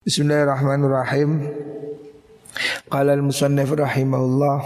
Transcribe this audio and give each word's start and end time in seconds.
Bismillahirrahmanirrahim. 0.00 1.44
Qala 2.88 3.20
al-musannif 3.20 3.68
rahimahullah 3.68 4.58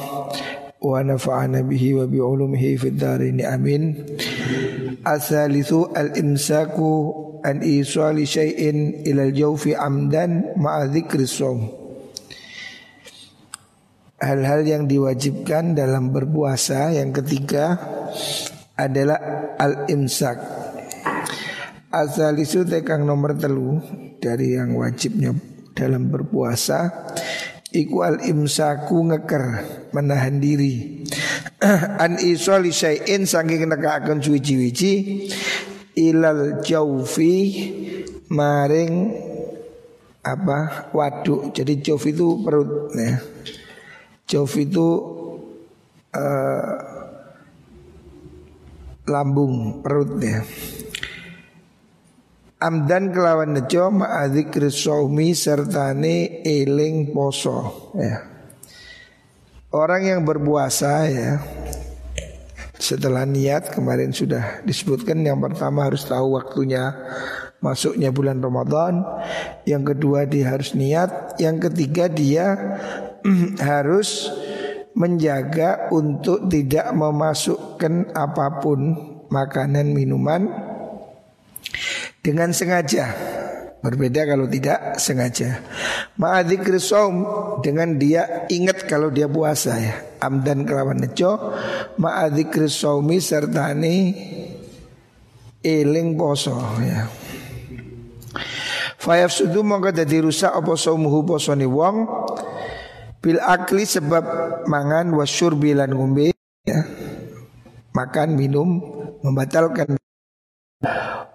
wa 0.78 0.94
nafa'ana 1.02 1.58
bihi 1.66 1.98
wa 1.98 2.06
bi 2.06 2.22
ulumihi 2.22 2.78
fid 2.78 2.94
dharain 2.94 3.42
amin. 3.42 3.98
Asalithu 5.02 5.90
al-imsaku 5.90 6.86
an 7.42 7.66
isali 7.66 8.30
syai'in 8.30 9.02
ila 9.10 9.26
al-jawfi 9.26 9.74
amdan 9.74 10.54
ma'a 10.54 10.86
dzikri. 10.86 11.26
Hal-hal 14.22 14.62
yang 14.62 14.86
diwajibkan 14.86 15.74
dalam 15.74 16.14
berpuasa 16.14 16.94
yang 16.94 17.10
ketiga 17.10 17.74
adalah 18.78 19.18
al-imsak. 19.58 20.63
Asalisu 21.94 22.66
tekang 22.66 23.06
nomor 23.06 23.38
telu 23.38 23.78
dari 24.18 24.58
yang 24.58 24.74
wajibnya 24.74 25.30
dalam 25.78 26.10
berpuasa 26.10 26.90
iku 27.70 28.02
al 28.02 28.18
imsaku 28.18 29.14
ngeker 29.14 29.44
menahan 29.94 30.42
diri. 30.42 31.06
An 32.02 32.18
isoli 32.18 32.74
syai'in 32.74 33.30
saking 33.30 33.70
nekakaken 33.70 34.18
suwi-wiji 34.18 34.92
ilal 35.94 36.66
jaufi 36.66 37.38
maring 38.26 39.14
apa 40.26 40.90
waduk. 40.90 41.54
Jadi 41.54 41.78
jauf 41.78 42.02
itu 42.10 42.42
perut 42.42 42.90
ya. 42.90 43.22
Jauf 44.26 44.50
itu 44.58 44.88
uh, 46.10 46.74
lambung 49.06 49.78
perut 49.78 50.18
ya 50.18 50.42
amdan 52.60 53.10
kelawan 53.10 53.54
nejo 53.56 53.90
ma'adzikri 53.90 54.70
saumi 54.70 55.34
sertane 55.34 56.44
eling 56.46 57.10
poso 57.10 57.90
ya. 57.98 58.30
Orang 59.74 60.06
yang 60.06 60.22
berpuasa 60.22 61.10
ya 61.10 61.42
setelah 62.78 63.26
niat 63.26 63.74
kemarin 63.74 64.14
sudah 64.14 64.62
disebutkan 64.62 65.22
yang 65.26 65.42
pertama 65.42 65.88
harus 65.88 66.06
tahu 66.06 66.38
waktunya 66.38 66.94
masuknya 67.64 68.12
bulan 68.12 68.44
Ramadan, 68.44 69.00
yang 69.64 69.88
kedua 69.88 70.28
dia 70.28 70.52
harus 70.52 70.76
niat, 70.76 71.40
yang 71.40 71.56
ketiga 71.56 72.12
dia 72.12 72.54
harus 73.72 74.28
menjaga 74.94 75.90
untuk 75.90 76.46
tidak 76.46 76.92
memasukkan 76.92 78.14
apa 78.14 78.62
pun 78.62 78.94
makanan 79.32 79.90
minuman 79.90 80.63
dengan 82.24 82.56
sengaja. 82.56 83.12
Berbeda 83.84 84.24
kalau 84.24 84.48
tidak 84.48 84.96
sengaja. 84.96 85.60
Ma'adzikri 86.16 86.80
saum 86.80 87.20
Dengan 87.60 88.00
dia 88.00 88.48
ingat 88.48 88.88
kalau 88.88 89.12
dia 89.12 89.28
puasa 89.28 89.76
ya. 89.76 90.00
Amdan 90.24 90.64
kelawan 90.64 91.04
nejo 91.04 91.52
Ma'adzikri 92.00 92.72
saumi 92.72 93.20
serta 93.20 93.76
ini 93.76 94.16
Eling 95.60 96.16
poso 96.16 96.56
ya. 96.80 97.12
Fayaf 98.96 99.28
sudu 99.28 99.60
mongko 99.60 99.92
dadi 99.92 100.16
rusak 100.16 100.48
apa 100.48 100.72
saumuhu 100.80 101.36
posoni 101.36 101.68
wong 101.68 102.08
Bil 103.20 103.40
akli 103.40 103.84
sebab 103.84 104.24
mangan 104.64 105.12
wasyur 105.12 105.56
bilan 105.60 105.92
ngombe 105.92 106.32
ya. 106.64 106.80
Makan 107.92 108.32
minum 108.32 108.80
membatalkan 109.20 109.96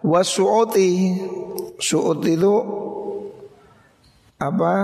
Wasu'uti 0.04 1.16
Su'ut 1.80 2.24
itu 2.24 2.54
Apa? 4.40 4.76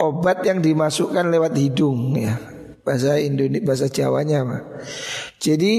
Obat 0.00 0.42
yang 0.42 0.58
dimasukkan 0.58 1.30
lewat 1.30 1.54
hidung 1.54 2.18
ya. 2.18 2.34
Bahasa 2.84 3.16
Indonesia 3.16 3.64
Bahasa 3.64 3.86
Jawanya 3.88 4.44
apa 4.44 4.58
Jadi 5.40 5.72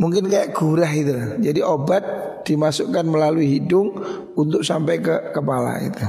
Mungkin 0.00 0.32
kayak 0.32 0.56
gurah 0.56 0.90
itu. 0.90 1.40
Jadi 1.40 1.60
obat 1.60 2.04
dimasukkan 2.44 3.04
melalui 3.04 3.58
hidung 3.58 3.92
Untuk 4.36 4.64
sampai 4.64 5.00
ke 5.00 5.32
kepala 5.34 5.80
itu. 5.82 6.04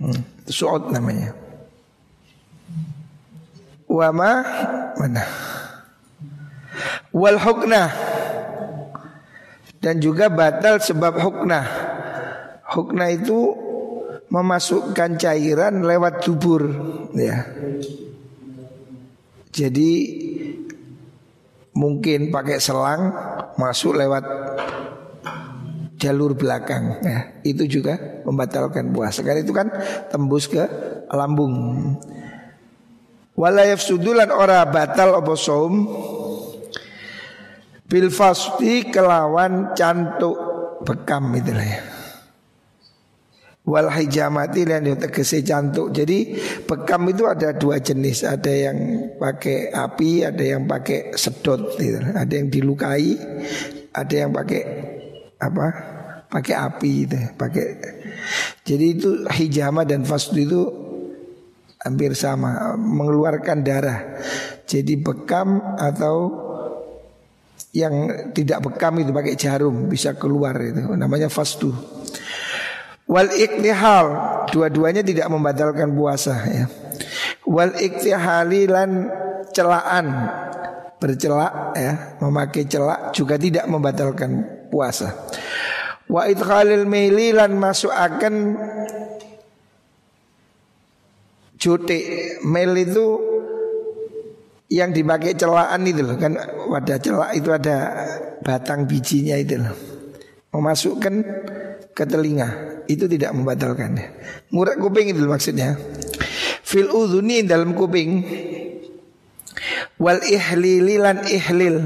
Hmm. 0.00 0.20
Su'ut 0.48 0.92
namanya. 0.92 1.32
Wama 3.88 4.42
Mana? 4.98 5.24
Wal 7.14 7.38
huknah 7.38 8.13
dan 9.84 10.00
juga 10.00 10.32
batal 10.32 10.80
sebab 10.80 11.20
hukna. 11.20 11.60
Hukna 12.72 13.12
itu 13.12 13.52
memasukkan 14.32 15.20
cairan 15.20 15.84
lewat 15.84 16.24
dubur, 16.24 16.64
ya. 17.12 17.44
Jadi 19.52 19.92
mungkin 21.76 22.32
pakai 22.32 22.56
selang 22.56 23.12
masuk 23.60 24.00
lewat 24.00 24.24
jalur 26.00 26.32
belakang, 26.32 27.04
ya. 27.04 27.44
Itu 27.44 27.68
juga 27.68 28.24
membatalkan 28.24 28.88
puasa. 28.88 29.20
Karena 29.20 29.44
itu 29.44 29.52
kan 29.52 29.68
tembus 30.08 30.48
ke 30.48 30.64
lambung. 31.12 31.52
Walayaf 33.36 33.84
sudulan 33.84 34.32
ora 34.32 34.64
batal 34.64 35.12
opo 35.20 35.36
Bil 37.94 38.10
fasdi 38.10 38.90
kelawan 38.90 39.70
cantuk 39.78 40.34
bekam 40.82 41.30
itu 41.38 41.54
lah 41.54 41.62
ya. 41.62 41.78
Wal 43.70 43.86
hijamati 43.86 44.66
yang 44.66 44.98
tegese 44.98 45.46
cantuk. 45.46 45.94
Jadi 45.94 46.34
bekam 46.66 47.06
itu 47.06 47.30
ada 47.30 47.54
dua 47.54 47.78
jenis. 47.78 48.26
Ada 48.26 48.50
yang 48.50 48.78
pakai 49.14 49.70
api, 49.70 50.26
ada 50.26 50.42
yang 50.42 50.66
pakai 50.66 51.14
sedot 51.14 51.78
gitu. 51.78 52.02
Ada 52.02 52.34
yang 52.34 52.50
dilukai, 52.50 53.14
ada 53.94 54.14
yang 54.26 54.34
pakai 54.34 54.62
apa? 55.38 55.66
Pakai 56.34 56.54
api 56.58 56.92
itu, 57.06 57.20
pakai 57.38 57.66
Jadi 58.66 58.86
itu 58.90 59.22
hijama 59.30 59.86
dan 59.86 60.02
fasdu 60.02 60.42
itu 60.42 60.62
hampir 61.78 62.10
sama, 62.18 62.74
mengeluarkan 62.74 63.62
darah. 63.62 64.18
Jadi 64.66 64.98
bekam 64.98 65.78
atau 65.78 66.42
yang 67.74 68.30
tidak 68.30 68.62
bekam 68.62 69.02
itu 69.02 69.10
pakai 69.10 69.34
jarum 69.34 69.90
bisa 69.90 70.14
keluar 70.14 70.54
itu 70.62 70.94
namanya 70.94 71.26
fastu. 71.26 71.74
Wal 73.10 73.34
iktihal 73.34 74.06
dua-duanya 74.48 75.02
tidak 75.02 75.26
membatalkan 75.26 75.90
puasa 75.92 76.34
ya. 76.46 76.64
Wal 77.44 77.74
iktihali 77.74 78.70
lan 78.70 79.10
celaan 79.50 80.06
bercelak 81.02 81.76
ya, 81.76 82.16
memakai 82.22 82.64
celak 82.64 83.12
juga 83.12 83.36
tidak 83.36 83.66
membatalkan 83.68 84.46
puasa. 84.70 85.28
Wa 86.08 86.30
idkhalil 86.30 86.86
maili 86.86 87.34
lan 87.34 87.58
akan 87.58 88.34
jute 91.58 92.00
mail 92.44 92.72
itu 92.76 93.33
yang 94.74 94.90
dipakai 94.90 95.38
celaan 95.38 95.86
itu 95.86 96.02
loh 96.02 96.18
kan 96.18 96.34
wadah 96.66 96.98
celak 96.98 97.30
itu 97.38 97.54
ada 97.54 97.76
batang 98.42 98.90
bijinya 98.90 99.38
itu 99.38 99.62
loh. 99.62 99.74
Memasukkan 100.50 101.14
ke 101.94 102.04
telinga 102.06 102.82
itu 102.90 103.06
tidak 103.06 103.30
membatalkan. 103.34 103.98
Ngurak 104.50 104.82
kuping 104.82 105.14
itu 105.14 105.22
maksudnya. 105.26 105.78
Fil 106.66 106.90
udhuni 106.90 107.46
dalam 107.46 107.78
kuping 107.78 108.26
wal 110.02 110.18
ihlililan 110.18 111.22
ihlil. 111.30 111.76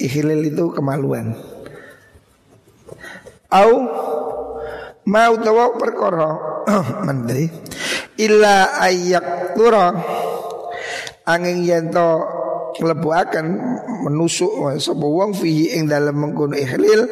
Ihlil 0.00 0.40
itu 0.48 0.72
kemaluan. 0.72 1.36
Au 3.52 3.72
mau 5.06 5.32
tawa 5.38 5.72
perkara 5.78 6.30
illa 8.26 8.80
ayyak 8.80 9.54
turah 9.54 9.92
angin 11.26 11.66
yen 11.66 11.90
to 11.90 12.08
akan 12.82 13.46
menusuk 14.04 14.52
sapa 14.78 15.06
wong 15.06 15.32
fihi 15.32 15.74
ing 15.80 15.88
dalam 15.88 16.14
mengkono 16.20 16.54
ihlil 16.54 17.08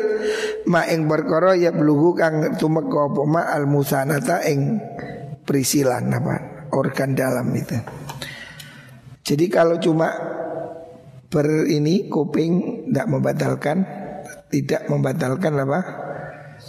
ma 0.69 0.85
ing 0.85 1.09
perkara 1.09 1.57
ya 1.57 1.73
bluhu 1.73 2.13
kang 2.13 2.57
tumeka 2.61 3.09
apa 3.09 3.23
ma 3.25 3.43
al 3.49 3.65
musanata 3.65 4.45
ing 4.45 4.77
perisilan 5.45 6.05
apa 6.13 6.69
organ 6.73 7.17
dalam 7.17 7.49
itu. 7.57 7.77
Jadi 9.25 9.47
kalau 9.49 9.81
cuma 9.81 10.13
ber 11.33 11.65
ini 11.65 12.13
kuping 12.13 12.85
tidak 12.93 13.07
membatalkan 13.09 13.77
tidak 14.53 14.85
membatalkan 14.93 15.53
apa 15.65 15.81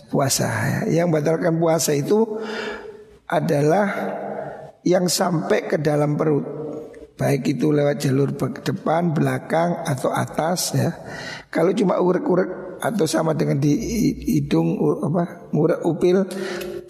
puasa. 0.07 0.81
Yang 0.87 1.05
membatalkan 1.11 1.53
puasa 1.59 1.91
itu 1.91 2.39
adalah 3.27 3.87
yang 4.87 5.11
sampai 5.11 5.67
ke 5.67 5.77
dalam 5.81 6.15
perut 6.15 6.54
Baik 7.15 7.55
itu 7.55 7.71
lewat 7.71 8.03
jalur 8.03 8.35
depan, 8.35 9.15
belakang 9.15 9.87
atau 9.87 10.11
atas 10.11 10.75
ya. 10.75 10.91
Kalau 11.47 11.71
cuma 11.71 11.95
urek-urek 11.95 12.79
atau 12.83 13.07
sama 13.07 13.31
dengan 13.31 13.55
di 13.55 13.71
hidung 14.35 14.75
apa 14.99 15.47
ngurek 15.55 15.81
upil 15.87 16.27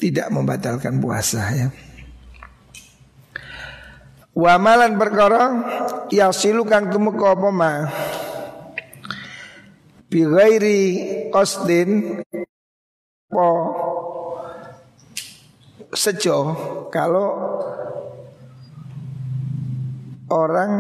tidak 0.01 0.33
membatalkan 0.33 0.97
puasa 0.97 1.41
ya. 1.53 1.67
Wamalan 4.35 4.99
perkara 4.99 5.41
yasilu 6.11 6.67
kang 6.67 6.91
tumeka 6.91 7.39
apa 7.39 7.49
ma 7.53 7.71
bi 10.11 10.21
po 13.31 13.49
sejo 15.95 16.37
kalau 16.91 17.27
orang 20.35 20.71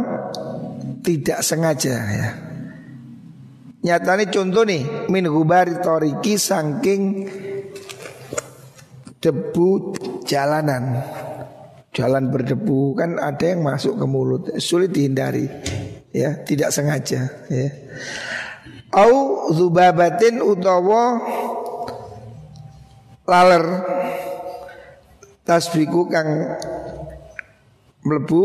tidak 0.99 1.39
sengaja 1.39 1.95
ya. 1.95 2.27
Nyatanya 3.85 4.25
contoh 4.33 4.65
nih 4.67 5.07
min 5.07 5.29
gubari 5.29 5.79
toriki 5.79 6.35
saking 6.35 7.29
debu 9.23 9.69
jalanan. 10.27 11.05
Jalan 11.95 12.27
berdebu 12.27 12.91
kan 12.99 13.15
ada 13.23 13.55
yang 13.55 13.63
masuk 13.63 13.95
ke 13.95 14.03
mulut 14.03 14.43
sulit 14.59 14.91
dihindari 14.91 15.47
ya 16.11 16.43
tidak 16.43 16.75
sengaja 16.75 17.47
ya. 17.47 17.69
Au 18.91 19.47
zubabatin 19.55 20.43
utawa 20.43 21.23
laler 23.23 23.63
tasbiku 25.47 26.11
kang 26.11 26.59
melebu 28.03 28.43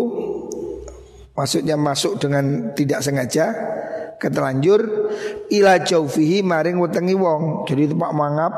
maksudnya 1.40 1.81
masuk 1.81 2.20
dengan 2.20 2.76
tidak 2.76 3.00
sengaja 3.00 3.48
ketelanjur 4.20 4.84
ila 5.48 5.81
jaufihi 5.81 6.44
maring 6.44 6.76
wetengi 6.76 7.16
wong. 7.16 7.64
Jadi 7.64 7.88
Pak 7.96 8.12
Mangap 8.12 8.52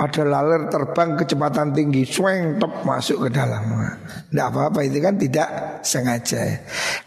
ada 0.00 0.22
laler 0.24 0.72
terbang 0.72 1.20
kecepatan 1.20 1.76
tinggi, 1.76 2.08
swing 2.08 2.56
top 2.56 2.88
masuk 2.88 3.28
ke 3.28 3.36
dalam. 3.36 3.76
Tidak 4.32 4.46
apa-apa 4.48 4.80
itu 4.88 4.98
kan 5.04 5.20
tidak 5.20 5.48
sengaja. 5.84 6.40
Ya. 6.40 6.56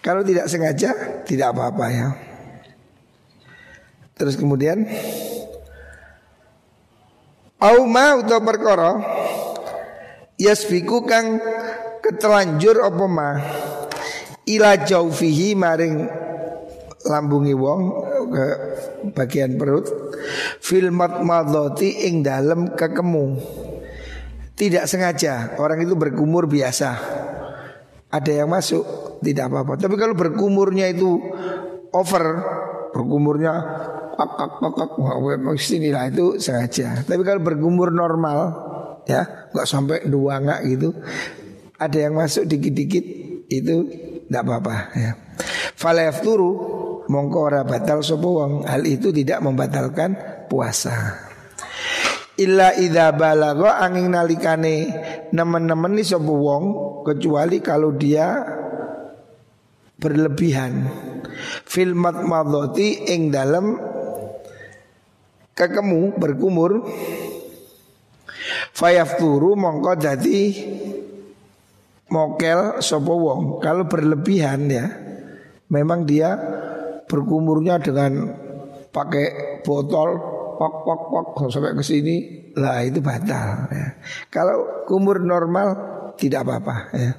Kalau 0.06 0.22
tidak 0.22 0.46
sengaja 0.46 0.94
tidak 1.26 1.58
apa-apa 1.58 1.86
ya. 1.90 2.08
Terus 4.14 4.38
kemudian 4.38 4.86
au 7.58 7.90
ma 7.90 8.22
utawa 8.22 8.42
perkara 8.46 8.92
yasbiku 10.38 11.08
kang 11.10 11.42
ketelanjur 12.06 12.86
apa 12.86 13.06
ma 13.10 13.30
ila 14.50 14.82
jaufihi 14.82 15.54
maring 15.54 15.96
lambungi 17.06 17.56
wong 17.56 17.82
ke 18.30 18.46
bagian 19.16 19.56
perut 19.56 19.88
fil 20.60 20.92
madmadati 20.92 22.10
ing 22.10 22.22
dalem 22.26 22.74
kekemu. 22.74 23.26
Tidak 24.60 24.84
sengaja 24.84 25.56
orang 25.56 25.88
itu 25.88 25.96
berkumur 25.96 26.44
biasa. 26.44 27.00
Ada 28.10 28.44
yang 28.44 28.50
masuk 28.52 28.84
tidak 29.24 29.48
apa-apa. 29.48 29.80
Tapi 29.80 29.96
kalau 29.96 30.18
berkumurnya 30.18 30.92
itu 30.92 31.16
over 31.96 32.26
berkumurnya 32.92 33.54
kak 34.20 34.32
kak 34.60 34.92
lah 35.00 36.06
itu 36.12 36.26
sengaja. 36.42 37.08
Tapi 37.08 37.22
kalau 37.24 37.40
berkumur 37.40 37.94
normal 37.96 38.68
ya 39.08 39.48
nggak 39.56 39.68
sampai 39.68 40.04
dua 40.06 40.44
nggak 40.44 40.60
gitu 40.76 40.92
ada 41.80 41.98
yang 41.98 42.14
masuk 42.20 42.44
dikit-dikit 42.44 43.06
itu 43.48 43.76
tidak 44.30 44.46
apa-apa 44.46 44.76
ya. 44.94 45.12
Falayafturu 45.74 46.52
mongko 47.10 47.38
ora 47.42 47.66
batal 47.66 48.06
sapa 48.06 48.30
wong. 48.30 48.70
Hal 48.70 48.86
itu 48.86 49.10
tidak 49.10 49.42
membatalkan 49.42 50.14
puasa. 50.46 51.18
Illa 52.38 52.78
idza 52.78 53.10
balagha 53.18 53.82
angin 53.82 54.14
nalikane 54.14 54.76
nemen-nemen 55.34 55.98
ni 55.98 56.06
sapa 56.06 56.30
wong 56.30 56.64
kecuali 57.10 57.58
kalau 57.58 57.90
dia 57.98 58.38
berlebihan. 59.98 60.86
Fil 61.66 61.98
madmadati 61.98 63.10
ing 63.10 63.34
dalam 63.34 63.82
kekemu 65.58 66.02
berkumur. 66.22 66.86
Fayafturu 68.78 69.58
mongko 69.58 69.94
dadi 69.98 70.48
mokel 72.10 72.82
sapa 72.82 73.14
wong 73.14 73.62
kalau 73.62 73.86
berlebihan 73.86 74.70
ya 74.70 74.86
memang 75.70 76.06
dia 76.06 76.34
berkumurnya 77.10 77.82
dengan 77.82 78.34
pakai 78.90 79.62
botol 79.66 80.18
pok 80.60 80.74
pok 80.84 81.02
pok 81.10 81.28
sampai 81.48 81.78
ke 81.78 81.84
sini 81.86 82.16
lah 82.60 82.84
itu 82.84 83.00
batal 83.00 83.70
ya. 83.72 83.88
Kalau 84.28 84.86
kumur 84.90 85.22
normal 85.24 85.68
tidak 86.20 86.44
apa-apa 86.44 86.76
ya. 86.92 87.12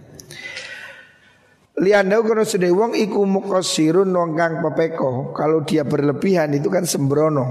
Lianda 1.81 2.21
kono 2.21 2.45
sedhe 2.45 2.69
wong 2.69 2.93
iku 2.93 3.25
mukosirun 3.25 4.13
wong 4.13 4.37
kang 4.37 4.61
pepeko. 4.61 5.33
Kalau 5.33 5.65
dia 5.65 5.89
berlebihan 5.89 6.53
itu 6.53 6.69
kan 6.69 6.85
sembrono. 6.85 7.47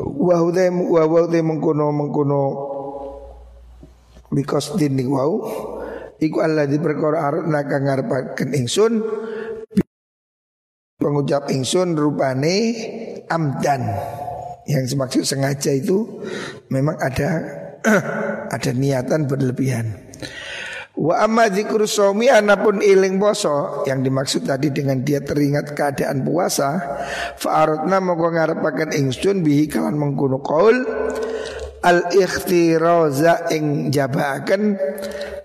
Wa 0.00 0.42
hude 0.42 0.74
wa 0.74 1.06
hude 1.06 1.38
mengkono 1.38 1.94
mengkono 1.94 2.42
because 4.34 4.74
wau 5.06 5.34
iku 6.20 6.42
Allah 6.42 6.66
di 6.68 6.78
perkara 6.78 7.30
arut 7.30 7.46
naka 7.46 7.78
ngarepaken 7.80 8.50
ingsun 8.54 8.92
pengucap 10.98 11.50
ingsun 11.50 11.98
rupane 11.98 12.56
amdan 13.28 13.82
yang 14.64 14.84
semaksud 14.88 15.28
sengaja 15.28 15.74
itu 15.76 16.24
memang 16.72 16.96
ada 16.96 17.30
ada 18.56 18.70
niatan 18.72 19.28
berlebihan. 19.28 19.92
Wa 20.94 21.26
amma 21.26 21.50
dzikru 21.50 21.90
shaumi 21.90 22.30
anapun 22.30 22.78
iling 22.78 23.18
poso 23.18 23.82
yang 23.82 24.06
dimaksud 24.06 24.46
tadi 24.46 24.70
dengan 24.70 25.02
dia 25.02 25.18
teringat 25.26 25.74
keadaan 25.74 26.22
puasa 26.22 26.70
fa 27.34 27.66
aradna 27.66 27.98
moko 27.98 28.30
ngarepaken 28.30 28.94
ingsun 28.94 29.42
bihi 29.42 29.66
kalan 29.66 29.98
mengkono 29.98 30.38
qaul 30.38 30.86
al 31.82 31.98
ikhtiraza 32.14 33.50
ing 33.50 33.90
jabaken 33.90 34.78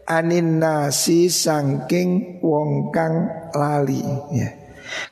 anin 0.10 0.58
nasi 0.58 1.30
sangking 1.30 2.42
wong 2.42 2.90
kang 2.90 3.30
lali 3.54 4.02
ya. 4.34 4.50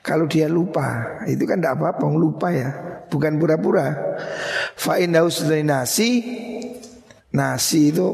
Kalau 0.02 0.26
dia 0.26 0.50
lupa, 0.50 1.22
itu 1.30 1.46
kan 1.46 1.62
tidak 1.62 1.78
apa-apa, 1.78 2.10
lupa 2.10 2.50
ya, 2.50 2.70
bukan 3.06 3.38
pura-pura. 3.38 3.94
Fa'indaus 4.74 5.46
nasi, 5.62 6.18
nasi 7.30 7.94
itu 7.94 8.10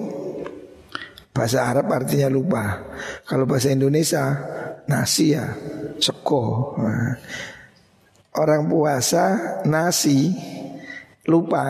bahasa 1.32 1.64
Arab 1.64 1.88
artinya 1.88 2.28
lupa. 2.28 2.84
Kalau 3.24 3.48
bahasa 3.48 3.72
Indonesia 3.72 4.36
nasi 4.84 5.32
ya, 5.32 5.56
seko. 5.96 6.76
Nah, 6.76 7.16
orang 8.36 8.68
puasa 8.68 9.24
nasi 9.64 10.36
lupa 11.24 11.64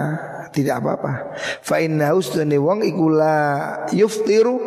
tidak 0.51 0.83
apa-apa. 0.83 1.39
Fa'indaus 1.63 2.35
dani 2.35 2.59
wong 2.59 2.83
ikula 2.87 3.37
yuftiru 3.95 4.59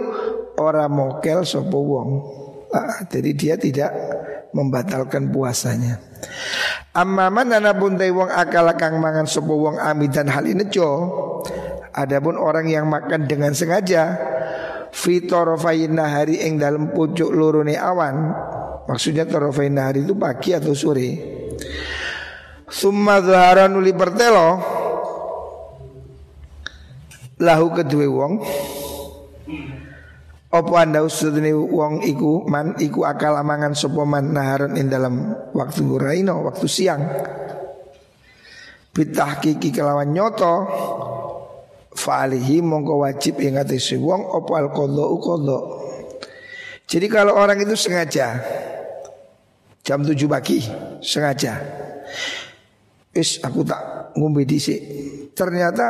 orang 0.58 0.90
mokel 0.92 1.46
sopo 1.46 1.80
wong. 1.80 2.10
Ah, 2.74 3.08
jadi 3.08 3.32
dia 3.32 3.56
tidak 3.56 3.92
membatalkan 4.52 5.32
puasanya. 5.32 6.02
Amman 6.98 7.54
anapun 7.54 7.94
te 7.96 8.10
wong 8.10 8.28
akal 8.34 8.66
kang 8.74 8.98
mangan 8.98 9.30
sapa 9.30 9.54
wong 9.54 9.78
amidan 9.78 10.28
hal 10.34 10.44
inejo. 10.50 10.90
Adapun 11.94 12.38
orang 12.38 12.70
yang 12.70 12.86
makan 12.90 13.26
dengan 13.26 13.54
sengaja 13.54 14.18
fitorofain 14.94 15.98
hari 15.98 16.42
ing 16.46 16.58
dalam 16.58 16.90
pucuk 16.94 17.30
lorone 17.30 17.78
awan. 17.78 18.34
Maksudnya 18.90 19.30
torofain 19.30 19.78
hari 19.78 20.06
itu 20.06 20.18
pagi 20.18 20.58
atau 20.58 20.74
sore. 20.74 21.10
Summa 22.68 23.24
zahara 23.24 23.70
nuli 23.70 23.96
pertelo 23.96 24.60
lahu 27.38 27.70
kedua 27.70 28.06
wong 28.10 28.34
Opo 30.58 30.74
anda 30.74 31.06
usutni 31.06 31.54
wong 31.54 32.02
iku? 32.02 32.50
Man 32.50 32.74
iku 32.82 33.06
akal 33.06 33.38
amangan 33.38 33.78
sopo 33.78 34.10
man 34.10 34.34
naharan 34.34 34.74
in 34.74 34.90
dalam 34.90 35.38
waktu 35.54 35.86
raino 36.02 36.42
waktu 36.50 36.66
siang? 36.66 37.06
Bitah 38.90 39.38
kiki 39.38 39.70
kelawan 39.70 40.10
nyoto. 40.10 40.66
Fa'alihi 41.94 42.66
mongko 42.66 43.06
wajib 43.06 43.38
yang 43.42 43.62
si 43.78 43.98
wong 43.98 44.22
opo 44.22 44.54
al 44.54 44.70
kodo 44.70 45.18
ukodo 45.18 45.60
Jadi 46.86 47.10
kalau 47.10 47.34
orang 47.34 47.58
itu 47.58 47.74
sengaja 47.74 48.38
Jam 49.82 50.06
7 50.06 50.14
pagi 50.30 50.62
sengaja. 51.02 51.58
Is 53.18 53.42
aku 53.42 53.66
tak 53.66 54.14
ngombe 54.14 54.46
disik 54.46 54.78
Ternyata 55.34 55.86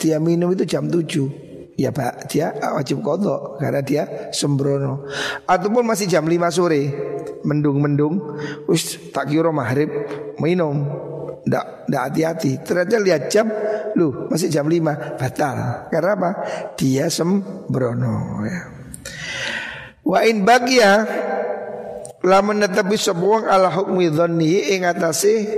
dia 0.00 0.16
minum 0.16 0.52
itu 0.52 0.64
jam 0.64 0.88
7 0.88 1.39
ya 1.80 1.88
pak 1.96 2.28
dia 2.28 2.52
wajib 2.76 3.00
kodok 3.00 3.56
karena 3.56 3.80
dia 3.80 4.02
sembrono 4.36 5.08
ataupun 5.48 5.88
masih 5.88 6.04
jam 6.04 6.28
5 6.28 6.36
sore 6.52 6.82
mendung-mendung 7.40 8.20
wis 8.68 9.00
tak 9.08 9.32
kira 9.32 9.48
maghrib 9.48 9.88
minum 10.36 11.08
Nggak, 11.40 11.88
nggak 11.88 12.02
hati-hati 12.04 12.52
Ternyata 12.60 13.00
lihat 13.00 13.22
jam 13.32 13.48
Loh 13.96 14.28
masih 14.28 14.52
jam 14.52 14.68
5 14.68 15.16
Batal 15.16 15.88
Karena 15.88 16.12
apa? 16.12 16.30
Dia 16.76 17.08
sembrono 17.08 18.44
ya. 18.44 18.60
Wa 20.04 20.20
in 20.28 20.44
bagia 20.44 21.08
Lamun 22.20 22.60
netapi 22.60 23.00
sebuang 23.00 23.48
ala 23.48 23.72
hukmi 23.72 24.12
dhannihi 24.12 24.76
ing 24.76 24.84
atase 24.84 25.48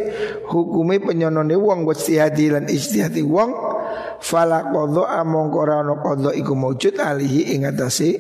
hukumi 0.47 1.03
penyonone 1.03 1.59
wong 1.59 1.83
wastihadi 1.83 2.55
lan 2.55 2.71
istihadi 2.71 3.19
wong 3.27 3.51
fala 4.21 4.71
qadha 4.71 5.23
among 5.23 5.49
ora 5.55 5.83
ana 5.83 5.99
qadha 5.99 6.31
iku 6.37 6.53
maujud 6.55 6.97
alihi 6.99 7.57
ing 7.57 7.69
atase 7.69 8.11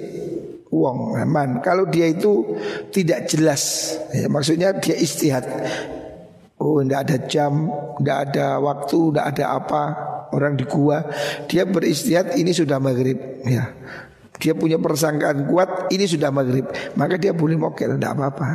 wong 0.73 1.21
aman 1.21 1.61
kalau 1.61 1.85
dia 1.89 2.09
itu 2.09 2.57
tidak 2.89 3.29
jelas 3.29 3.95
ya, 4.13 4.27
maksudnya 4.33 4.73
dia 4.77 4.97
istihad 4.97 5.45
Oh, 6.63 6.79
tidak 6.79 7.01
ada 7.11 7.17
jam, 7.27 7.67
tidak 7.99 8.19
ada 8.31 8.47
waktu, 8.63 8.99
tidak 9.11 9.27
ada 9.35 9.45
apa. 9.59 9.83
Orang 10.31 10.55
di 10.55 10.63
gua, 10.63 11.03
dia 11.51 11.67
beristihad 11.67 12.39
ini 12.39 12.55
sudah 12.55 12.79
maghrib, 12.79 13.19
ya. 13.43 13.75
Dia 14.39 14.55
punya 14.55 14.79
persangkaan 14.79 15.51
kuat, 15.51 15.91
ini 15.91 16.07
sudah 16.07 16.31
maghrib, 16.31 16.71
maka 16.95 17.19
dia 17.19 17.35
boleh 17.35 17.59
mokel, 17.59 17.99
tidak 17.99 18.15
apa-apa. 18.15 18.49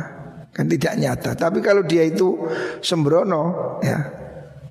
Kan 0.56 0.72
tidak 0.72 0.96
nyata. 0.96 1.36
Tapi 1.36 1.60
kalau 1.60 1.84
dia 1.84 2.08
itu 2.08 2.48
sembrono, 2.80 3.76
ya, 3.84 3.98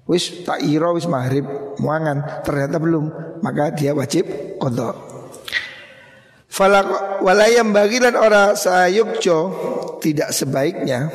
wis 0.08 0.48
tak 0.48 0.64
iro 0.64 0.96
wis 0.96 1.06
maghrib, 1.06 1.46
muangan, 1.84 2.42
ternyata 2.42 2.80
belum, 2.80 3.06
maka 3.44 3.76
dia 3.76 3.92
wajib 3.94 4.58
kodok. 4.58 4.96
Falak 6.48 7.22
walayam 7.22 7.70
bagilan 7.70 8.18
orang 8.18 8.58
sayukjo 8.58 9.38
tidak 10.02 10.34
sebaiknya 10.34 11.12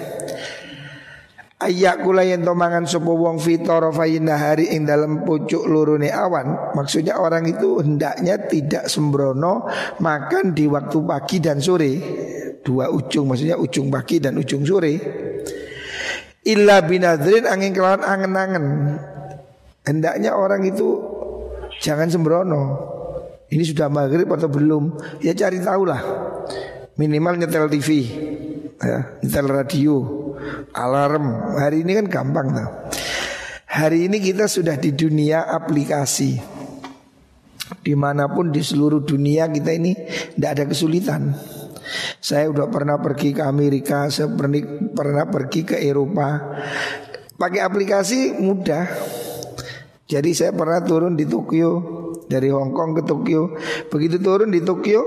Ayak 1.63 2.03
kula 2.03 2.27
yen 2.27 2.43
to 2.43 2.59
mangan 2.59 2.91
sapa 2.91 3.07
wong 3.07 3.39
fitara 3.39 3.95
hari 3.95 4.75
ing 4.75 4.83
dalam 4.83 5.23
pucuk 5.23 5.63
lurune 5.63 6.11
awan. 6.11 6.75
Maksudnya 6.75 7.23
orang 7.23 7.47
itu 7.47 7.79
hendaknya 7.79 8.35
tidak 8.51 8.91
sembrono 8.91 9.71
makan 10.03 10.59
di 10.59 10.67
waktu 10.67 10.99
pagi 11.07 11.39
dan 11.39 11.63
sore. 11.63 11.93
Dua 12.67 12.91
ujung 12.91 13.31
maksudnya 13.31 13.55
ujung 13.55 13.95
pagi 13.95 14.19
dan 14.19 14.43
ujung 14.43 14.67
sore. 14.67 14.95
Illa 16.43 16.83
binadrin 16.83 17.47
angin 17.47 17.71
kelawan 17.71 18.03
angen-angen. 18.03 18.99
Hendaknya 19.87 20.35
orang 20.35 20.67
itu 20.67 20.99
jangan 21.79 22.11
sembrono. 22.11 22.63
Ini 23.47 23.63
sudah 23.63 23.87
maghrib 23.87 24.27
atau 24.27 24.51
belum? 24.51 24.99
Ya 25.23 25.37
cari 25.39 25.63
tahu 25.63 25.87
lah. 25.87 26.03
Minimal 26.99 27.41
nyetel 27.41 27.71
TV, 27.71 27.89
ya, 28.81 29.23
nyetel 29.23 29.47
radio, 29.49 29.97
alarm. 30.75 31.57
Hari 31.61 31.87
ini 31.87 31.93
kan 32.03 32.07
gampang 32.11 32.47
tuh. 32.53 32.71
Hari 33.73 34.11
ini 34.11 34.19
kita 34.19 34.51
sudah 34.51 34.77
di 34.77 34.93
dunia 34.93 35.47
aplikasi. 35.47 36.37
Di 37.83 37.95
mana 37.97 38.29
pun 38.29 38.53
di 38.53 38.61
seluruh 38.61 39.01
dunia 39.01 39.49
kita 39.49 39.73
ini 39.73 39.95
tidak 40.37 40.51
ada 40.59 40.65
kesulitan. 40.69 41.33
Saya 42.23 42.49
udah 42.49 42.67
pernah 42.69 42.99
pergi 42.99 43.35
ke 43.35 43.43
Amerika, 43.43 44.07
saya 44.09 44.31
pernah, 44.31 44.63
pernah 44.95 45.25
pergi 45.29 45.61
ke 45.67 45.77
Eropa. 45.81 46.59
Pakai 47.37 47.61
aplikasi 47.65 48.39
mudah. 48.39 48.87
Jadi 50.07 50.31
saya 50.37 50.53
pernah 50.53 50.83
turun 50.85 51.17
di 51.17 51.25
Tokyo 51.25 51.71
dari 52.29 52.53
Hong 52.53 52.77
Kong 52.77 53.01
ke 53.01 53.03
Tokyo. 53.09 53.57
Begitu 53.89 54.21
turun 54.21 54.53
di 54.53 54.61
Tokyo 54.61 55.03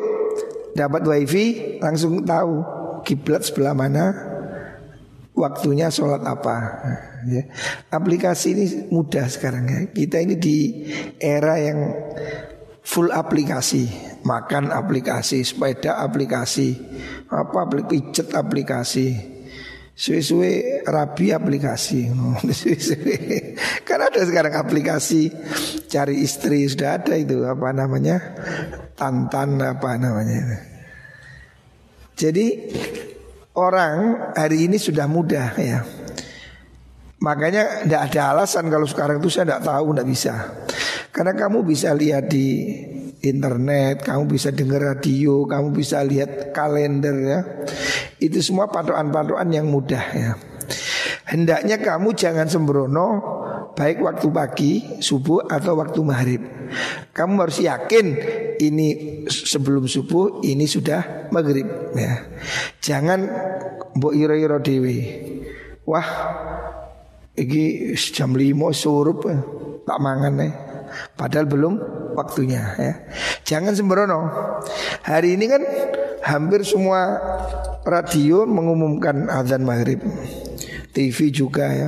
dapat 0.75 1.07
wifi 1.07 1.79
langsung 1.79 2.25
tahu 2.27 2.61
kiblat 3.05 3.45
sebelah 3.45 3.77
mana, 3.77 4.11
waktunya 5.35 5.91
sholat 5.91 6.23
apa 6.25 6.55
ya. 7.27 7.43
Aplikasi 7.91 8.47
ini 8.55 8.65
mudah 8.89 9.27
sekarang 9.27 9.65
ya 9.67 9.79
Kita 9.91 10.17
ini 10.23 10.35
di 10.39 10.87
era 11.19 11.59
yang 11.59 11.91
full 12.81 13.11
aplikasi 13.11 14.14
Makan 14.25 14.73
aplikasi, 14.73 15.45
sepeda 15.45 16.01
aplikasi 16.01 16.73
Apa 17.29 17.69
pijet 17.85 18.33
aplikasi 18.33 19.33
Suwe-suwe 19.95 20.83
rabi 20.83 21.31
aplikasi 21.31 22.11
Karena 23.87 24.09
ada 24.11 24.21
sekarang 24.25 24.53
aplikasi 24.59 25.29
Cari 25.87 26.25
istri 26.25 26.65
sudah 26.67 26.99
ada 26.99 27.15
itu 27.15 27.45
Apa 27.45 27.71
namanya 27.71 28.17
Tantan 28.97 29.61
apa 29.61 29.95
namanya 29.95 30.59
Jadi 32.17 32.45
orang 33.55 34.31
hari 34.35 34.67
ini 34.67 34.77
sudah 34.77 35.07
mudah 35.07 35.55
ya. 35.57 35.79
Makanya 37.23 37.87
tidak 37.87 38.01
ada 38.11 38.21
alasan 38.35 38.67
kalau 38.67 38.85
sekarang 38.85 39.17
itu 39.23 39.31
saya 39.31 39.47
tidak 39.49 39.63
tahu, 39.65 39.85
tidak 39.95 40.07
bisa. 40.11 40.35
Karena 41.09 41.33
kamu 41.33 41.63
bisa 41.63 41.95
lihat 41.95 42.27
di 42.27 42.75
internet, 43.25 44.05
kamu 44.05 44.29
bisa 44.29 44.53
dengar 44.53 44.81
radio, 44.93 45.49
kamu 45.49 45.73
bisa 45.73 46.05
lihat 46.05 46.53
kalender 46.53 47.15
ya. 47.17 47.39
Itu 48.21 48.39
semua 48.45 48.69
patokan-patokan 48.69 49.49
yang 49.49 49.67
mudah 49.69 50.05
ya. 50.13 50.31
Hendaknya 51.25 51.81
kamu 51.81 52.13
jangan 52.13 52.45
sembrono 52.45 53.07
baik 53.75 53.99
waktu 54.01 54.27
pagi, 54.31 54.71
subuh 55.03 55.45
atau 55.51 55.75
waktu 55.77 55.99
maghrib. 56.01 56.41
Kamu 57.11 57.33
harus 57.43 57.59
yakin 57.61 58.05
ini 58.57 58.87
sebelum 59.27 59.85
subuh, 59.85 60.41
ini 60.41 60.65
sudah 60.65 61.29
maghrib 61.29 61.67
ya. 61.93 62.23
Jangan 62.79 63.19
mbok 63.99 64.13
ira-ira 64.15 64.57
dewi. 64.63 64.97
Wah, 65.85 66.07
iki 67.37 67.93
jam 68.09 68.33
lima 68.33 68.73
surup 68.73 69.27
eh, 69.29 69.39
tak 69.85 69.99
mangan 70.01 70.33
nih. 70.39 70.64
Padahal 71.15 71.47
belum 71.47 71.73
waktunya 72.15 72.63
ya. 72.79 72.93
Jangan 73.43 73.75
sembrono. 73.75 74.19
Hari 75.03 75.35
ini 75.35 75.45
kan 75.45 75.61
hampir 76.25 76.65
semua 76.65 77.19
radio 77.85 78.47
mengumumkan 78.49 79.29
azan 79.29 79.61
maghrib. 79.63 80.01
TV 80.95 81.29
juga 81.29 81.67
ya. 81.69 81.87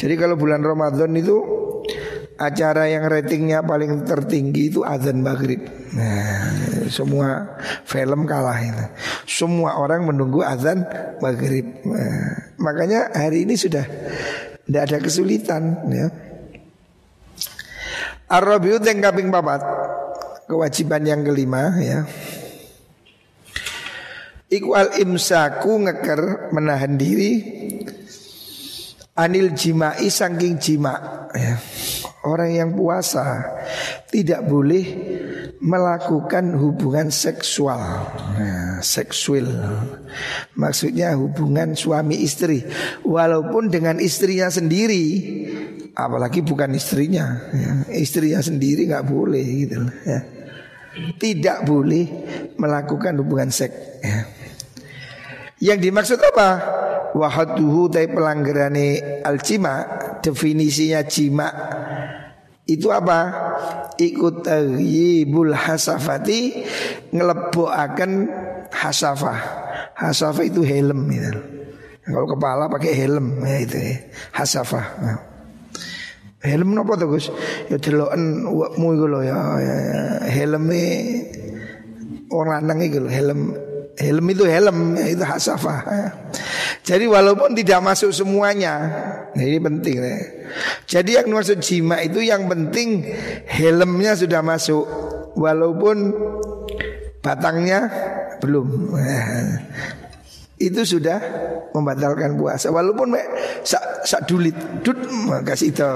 Jadi 0.00 0.14
kalau 0.16 0.34
bulan 0.34 0.64
Ramadan 0.64 1.12
itu 1.12 1.60
acara 2.40 2.88
yang 2.88 3.04
ratingnya 3.04 3.60
paling 3.60 4.08
tertinggi 4.08 4.72
itu 4.72 4.80
azan 4.80 5.20
maghrib. 5.20 5.60
Nah, 5.92 6.56
semua 6.88 7.60
film 7.84 8.24
kalah 8.24 8.56
itu. 8.56 8.86
Semua 9.28 9.76
orang 9.76 10.08
menunggu 10.08 10.40
azan 10.40 10.88
maghrib. 11.20 11.68
Nah, 11.84 12.56
makanya 12.56 13.12
hari 13.12 13.44
ini 13.44 13.60
sudah 13.60 13.84
tidak 14.64 14.82
ada 14.88 14.96
kesulitan 15.04 15.84
ya. 15.92 16.08
Arabiu 18.30 18.78
yang 18.78 19.02
kaping 19.02 19.26
papat 19.34 19.58
kewajiban 20.46 21.02
yang 21.02 21.26
kelima 21.26 21.74
ya. 21.82 22.06
Iku 24.46 24.70
al 24.74 24.94
imsaku 25.02 25.82
ngeker 25.82 26.54
menahan 26.54 26.94
diri 26.94 27.42
anil 29.18 29.50
jima'i 29.50 30.06
sangking 30.06 30.62
jima 30.62 31.26
ya. 31.34 31.58
Orang 32.22 32.54
yang 32.54 32.70
puasa 32.76 33.42
tidak 34.14 34.46
boleh 34.46 34.84
melakukan 35.64 36.52
hubungan 36.52 37.08
seksual 37.08 37.80
nah, 38.36 38.76
Seksual 38.84 39.48
Maksudnya 40.52 41.16
hubungan 41.16 41.72
suami 41.72 42.20
istri 42.20 42.60
Walaupun 43.08 43.72
dengan 43.72 43.96
istrinya 43.96 44.52
sendiri 44.52 45.04
Apalagi 45.94 46.40
bukan 46.44 46.74
istrinya 46.74 47.50
ya. 47.54 47.72
Istrinya 47.94 48.40
sendiri 48.40 48.86
nggak 48.86 49.06
boleh 49.06 49.44
gitu 49.66 49.76
ya. 50.06 50.20
Tidak 51.20 51.66
boleh 51.66 52.04
melakukan 52.58 53.14
hubungan 53.20 53.50
seks 53.50 54.02
ya. 54.02 54.18
Yang 55.60 55.78
dimaksud 55.90 56.18
apa? 56.20 56.48
wahaduhu 57.10 57.90
tay 57.90 58.06
pelanggarane 58.06 59.18
al 59.26 59.42
jima 59.42 59.82
definisinya 60.22 61.02
jima 61.02 61.48
itu 62.70 62.86
apa? 62.94 63.20
Ikut 63.98 64.46
tayyibul 64.46 65.50
hasafati 65.50 66.62
ngelebokaken 67.10 68.12
hasafah. 68.70 69.38
Hasafah 69.98 70.44
itu 70.46 70.62
helm 70.62 71.10
gitu. 71.10 71.34
Kalau 72.06 72.26
kepala 72.30 72.70
pakai 72.70 72.94
helm 72.94 73.42
ya 73.42 73.58
itu 73.58 73.76
ya. 73.76 73.96
Hasafah. 74.32 74.86
Nah. 75.02 75.29
Helm 76.40 76.72
nopo 76.72 76.96
tuh 76.96 77.08
Gus? 77.12 77.28
Ya 77.68 77.76
deloken 77.76 78.48
mu 78.48 78.96
iku 78.96 79.06
lho 79.12 79.20
ya, 79.20 79.36
ya, 79.60 79.74
ya. 79.76 80.00
helme 80.24 80.84
orang 82.32 82.64
lanang 82.64 82.80
iku 82.88 83.04
lho, 83.04 83.10
helm 83.12 83.40
helm 84.00 84.24
itu 84.32 84.48
helm 84.48 84.96
ya, 84.96 85.06
itu 85.12 85.20
hasafah. 85.20 85.78
Ya. 85.84 86.08
Jadi 86.80 87.04
walaupun 87.04 87.52
tidak 87.52 87.84
masuk 87.84 88.08
semuanya, 88.16 88.72
nah 89.36 89.44
ini 89.44 89.60
penting 89.60 90.00
ya. 90.00 90.16
Jadi 90.88 91.20
yang 91.20 91.28
maksud 91.28 91.60
jima 91.60 92.00
itu 92.00 92.24
yang 92.24 92.48
penting 92.48 93.04
helmnya 93.44 94.16
sudah 94.16 94.40
masuk, 94.40 94.88
walaupun 95.36 96.16
batangnya 97.20 97.92
belum. 98.40 98.96
Itu 100.60 100.84
sudah 100.84 101.18
membatalkan 101.72 102.36
puasa. 102.36 102.68
Walaupun 102.68 103.08
mek 103.16 103.26
sak, 103.64 104.04
sak 104.04 104.28
dulit. 104.28 104.52
Dut 104.84 105.00
kasih 105.42 105.72
itu. 105.72 105.90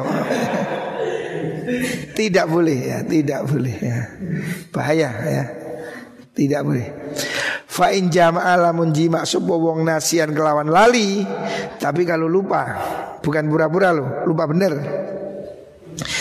Tidak 2.16 2.46
boleh 2.48 2.78
ya. 2.80 2.98
Tidak 3.04 3.40
boleh 3.44 3.76
ya. 3.76 4.00
Bahaya 4.72 5.10
ya. 5.28 5.44
Tidak 6.32 6.60
boleh. 6.64 6.88
Fa 7.68 7.92
in 7.92 8.08
jama'a 8.08 8.54
lamun 8.56 8.94
jima 8.94 9.26
sapa 9.26 9.50
wong 9.50 9.82
nasian 9.82 10.30
kelawan 10.30 10.70
lali 10.70 11.26
tapi 11.82 12.06
kalau 12.06 12.30
lupa 12.30 12.62
bukan 13.18 13.50
pura-pura 13.50 13.90
lo 13.90 14.22
lupa 14.24 14.46
bener. 14.46 14.72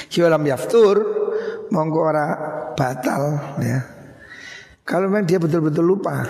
Hiolam 0.09 0.45
yaftur 0.45 0.97
monggo 1.69 2.01
ora 2.05 2.25
batal 2.73 3.53
ya 3.61 3.92
kalau 4.83 5.07
memang 5.07 5.23
dia 5.23 5.39
betul-betul 5.39 5.87
lupa. 5.87 6.27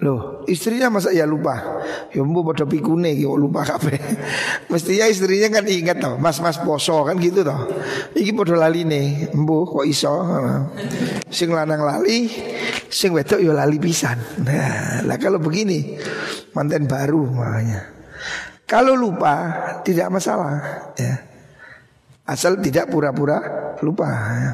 Loh 0.00 0.46
istrinya 0.48 0.88
masa 0.88 1.12
ya 1.12 1.28
lupa? 1.28 1.82
Ya 2.14 2.24
mbu 2.24 2.40
pada 2.46 2.64
pikune 2.64 3.12
ya 3.20 3.28
lupa 3.36 3.68
kape 3.68 4.00
Mestinya 4.72 5.04
istrinya 5.04 5.60
kan 5.60 5.68
ingat 5.68 6.00
tau 6.00 6.16
Mas-mas 6.16 6.56
poso 6.56 7.04
kan 7.04 7.20
gitu 7.20 7.44
tau 7.44 7.68
Iki 8.16 8.32
lali 8.56 8.88
nih 8.88 9.36
Mbu 9.36 9.56
kok 9.68 9.84
iso 9.84 10.24
Sing 11.28 11.52
lanang 11.52 11.84
lali 11.84 12.32
Sing 12.88 13.12
wedok 13.12 13.44
ya 13.44 13.52
lali 13.52 13.76
pisan. 13.76 14.16
Nah 14.40 15.04
lah 15.04 15.20
kalau 15.20 15.36
begini 15.36 16.00
Manten 16.56 16.88
baru 16.88 17.28
makanya. 17.30 17.80
Kalau 18.64 18.96
lupa 18.96 19.34
tidak 19.84 20.08
masalah 20.08 20.90
ya. 20.96 21.14
Asal 22.24 22.62
tidak 22.62 22.88
pura-pura 22.88 23.38
lupa 23.82 24.08
ya. 24.38 24.50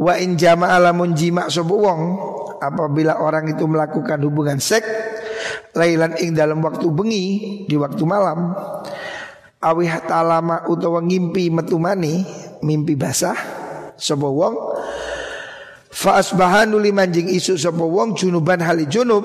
Wa 0.00 0.16
in 0.16 0.40
jama'a 0.40 0.80
lamun 0.80 1.12
jima' 1.12 1.52
sapa 1.52 1.76
wong 1.76 2.00
apabila 2.56 3.20
orang 3.20 3.52
itu 3.52 3.68
melakukan 3.68 4.16
hubungan 4.24 4.56
seks 4.56 4.88
lailan 5.76 6.16
ing 6.16 6.32
dalam 6.32 6.64
waktu 6.64 6.88
bengi 6.88 7.26
di 7.68 7.76
waktu 7.76 8.00
malam 8.08 8.56
awih 9.60 9.92
talama 10.08 10.64
utawa 10.72 11.04
ngimpi 11.04 11.52
metumani 11.52 12.24
mimpi 12.64 12.96
basah 12.96 13.36
sapa 13.96 14.24
wong 14.24 14.56
fa 15.92 16.16
asbahanu 16.20 16.80
limanjing 16.80 17.28
isu 17.28 17.60
sapa 17.60 17.84
wong 17.84 18.16
junuban 18.16 18.64
hali 18.64 18.88
junub 18.88 19.24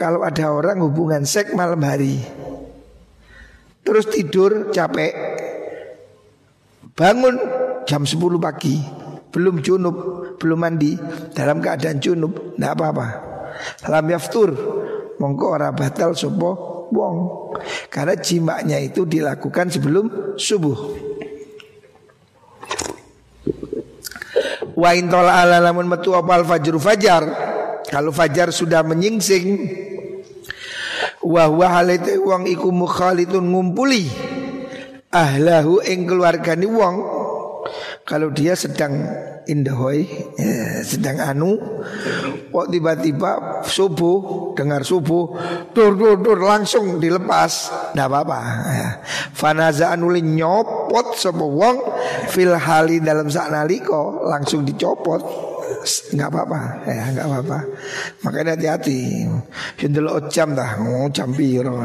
kalau 0.00 0.24
ada 0.24 0.48
orang 0.48 0.80
hubungan 0.80 1.28
seks 1.28 1.52
malam 1.52 1.84
hari. 1.84 2.16
Terus 3.84 4.08
tidur 4.08 4.72
capek 4.72 5.12
bangun 6.96 7.36
jam 7.84 8.08
10 8.08 8.16
pagi 8.40 8.80
belum 9.30 9.62
junub, 9.62 9.96
belum 10.36 10.58
mandi, 10.58 10.98
dalam 11.32 11.62
keadaan 11.62 12.02
junub, 12.02 12.54
tidak 12.58 12.72
apa-apa. 12.76 13.06
Lam 13.86 14.06
yaftur, 14.10 14.50
mongko 15.18 15.46
ora 15.46 15.70
batal 15.70 16.18
sopo 16.18 16.50
wong. 16.90 17.16
Karena 17.88 18.18
jimaknya 18.18 18.78
itu 18.82 19.06
dilakukan 19.06 19.70
sebelum 19.70 20.36
subuh. 20.36 20.78
Wa 24.74 24.96
in 24.96 25.12
lamun 25.12 25.86
metu 25.86 26.16
apal 26.16 26.42
fajr 26.46 26.74
fajar. 26.80 27.22
Kalau 27.90 28.14
fajar 28.14 28.54
sudah 28.54 28.86
menyingsing 28.86 29.46
wa 31.20 31.44
huwa 31.52 31.68
halite 31.68 32.16
wong 32.16 32.48
iku 32.48 32.72
mukhalitun 32.72 33.44
ngumpuli 33.50 34.08
ahlahu 35.12 35.84
ing 35.84 36.08
keluargane 36.08 36.64
wong 36.64 37.19
kalau 38.10 38.34
dia 38.34 38.58
sedang 38.58 39.06
indahoy 39.46 40.02
ya, 40.34 40.82
sedang 40.82 41.22
anu 41.22 41.54
kok 42.50 42.66
tiba-tiba 42.66 43.62
subuh 43.62 44.50
dengar 44.58 44.82
subuh 44.82 45.30
tur 45.70 45.94
tur 45.94 46.18
tur 46.18 46.42
langsung 46.42 46.98
dilepas 46.98 47.70
ndak 47.94 48.10
apa-apa 48.10 48.40
ya. 48.74 48.90
fanaza 49.30 49.94
anuli 49.94 50.26
nyopot 50.26 51.14
sapa 51.14 51.46
wong 51.46 51.76
fil 52.34 52.58
hali 52.58 52.98
dalam 52.98 53.30
sak 53.30 53.54
naliko 53.54 54.26
langsung 54.26 54.66
dicopot 54.66 55.22
nggak 56.10 56.28
apa-apa 56.28 56.60
ya 56.90 57.04
nggak 57.14 57.26
apa-apa. 57.30 57.58
Makanya 58.26 58.58
hati-hati. 58.58 59.24
Hendelok 59.80 60.28
jam 60.28 60.52
dah 60.52 60.76
oh 60.82 61.08
jam 61.08 61.32
piro. 61.32 61.80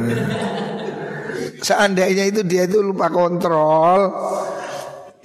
Seandainya 1.62 2.28
itu 2.28 2.42
dia 2.44 2.68
itu 2.68 2.82
lupa 2.84 3.08
kontrol 3.08 4.12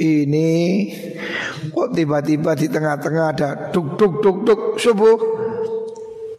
ini 0.00 0.88
kok 1.68 1.92
tiba-tiba 1.92 2.56
di 2.56 2.66
tengah-tengah 2.72 3.26
ada 3.36 3.48
duk 3.68 4.00
duk 4.00 4.24
duk 4.24 4.38
duk 4.48 4.60
subuh 4.80 5.16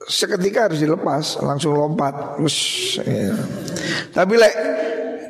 seketika 0.02 0.68
harus 0.68 0.82
dilepas 0.82 1.40
langsung 1.46 1.78
lompat 1.78 2.42
Ush, 2.42 3.00
ya. 3.06 3.38
tapi 4.12 4.34
lek 4.36 4.56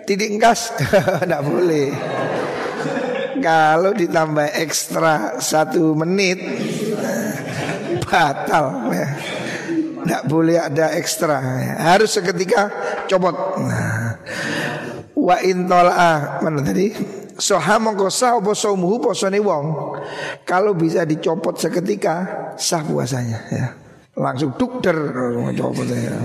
tidik 0.07 0.39
gas 0.39 0.71
tidak 1.21 1.43
boleh 1.43 1.91
kalau 3.43 3.91
ditambah 3.91 4.47
ekstra 4.57 5.37
satu 5.43 5.91
menit 5.97 6.39
batal 8.05 8.91
ya. 8.93 9.07
Tidak 10.01 10.25
boleh 10.25 10.57
ada 10.57 10.97
ekstra. 10.97 11.37
Harus 11.77 12.17
seketika 12.17 12.73
copot 13.05 13.33
nah. 13.61 14.17
Wa 15.13 15.37
intola 15.45 16.41
Mana 16.41 16.65
tadi 16.65 16.89
Soha 17.37 17.79
mongko 17.79 18.11
sah 18.11 18.39
apa 18.39 18.51
saumuhu 18.51 19.11
posone 19.11 19.39
wong. 19.39 19.65
Kalau 20.43 20.75
bisa 20.75 21.07
dicopot 21.07 21.55
seketika 21.55 22.49
sah 22.57 22.83
puasanya 22.83 23.39
ya. 23.51 23.67
Langsung 24.11 24.55
dukder 24.59 24.95
copot 25.55 25.87
ya. 25.87 26.15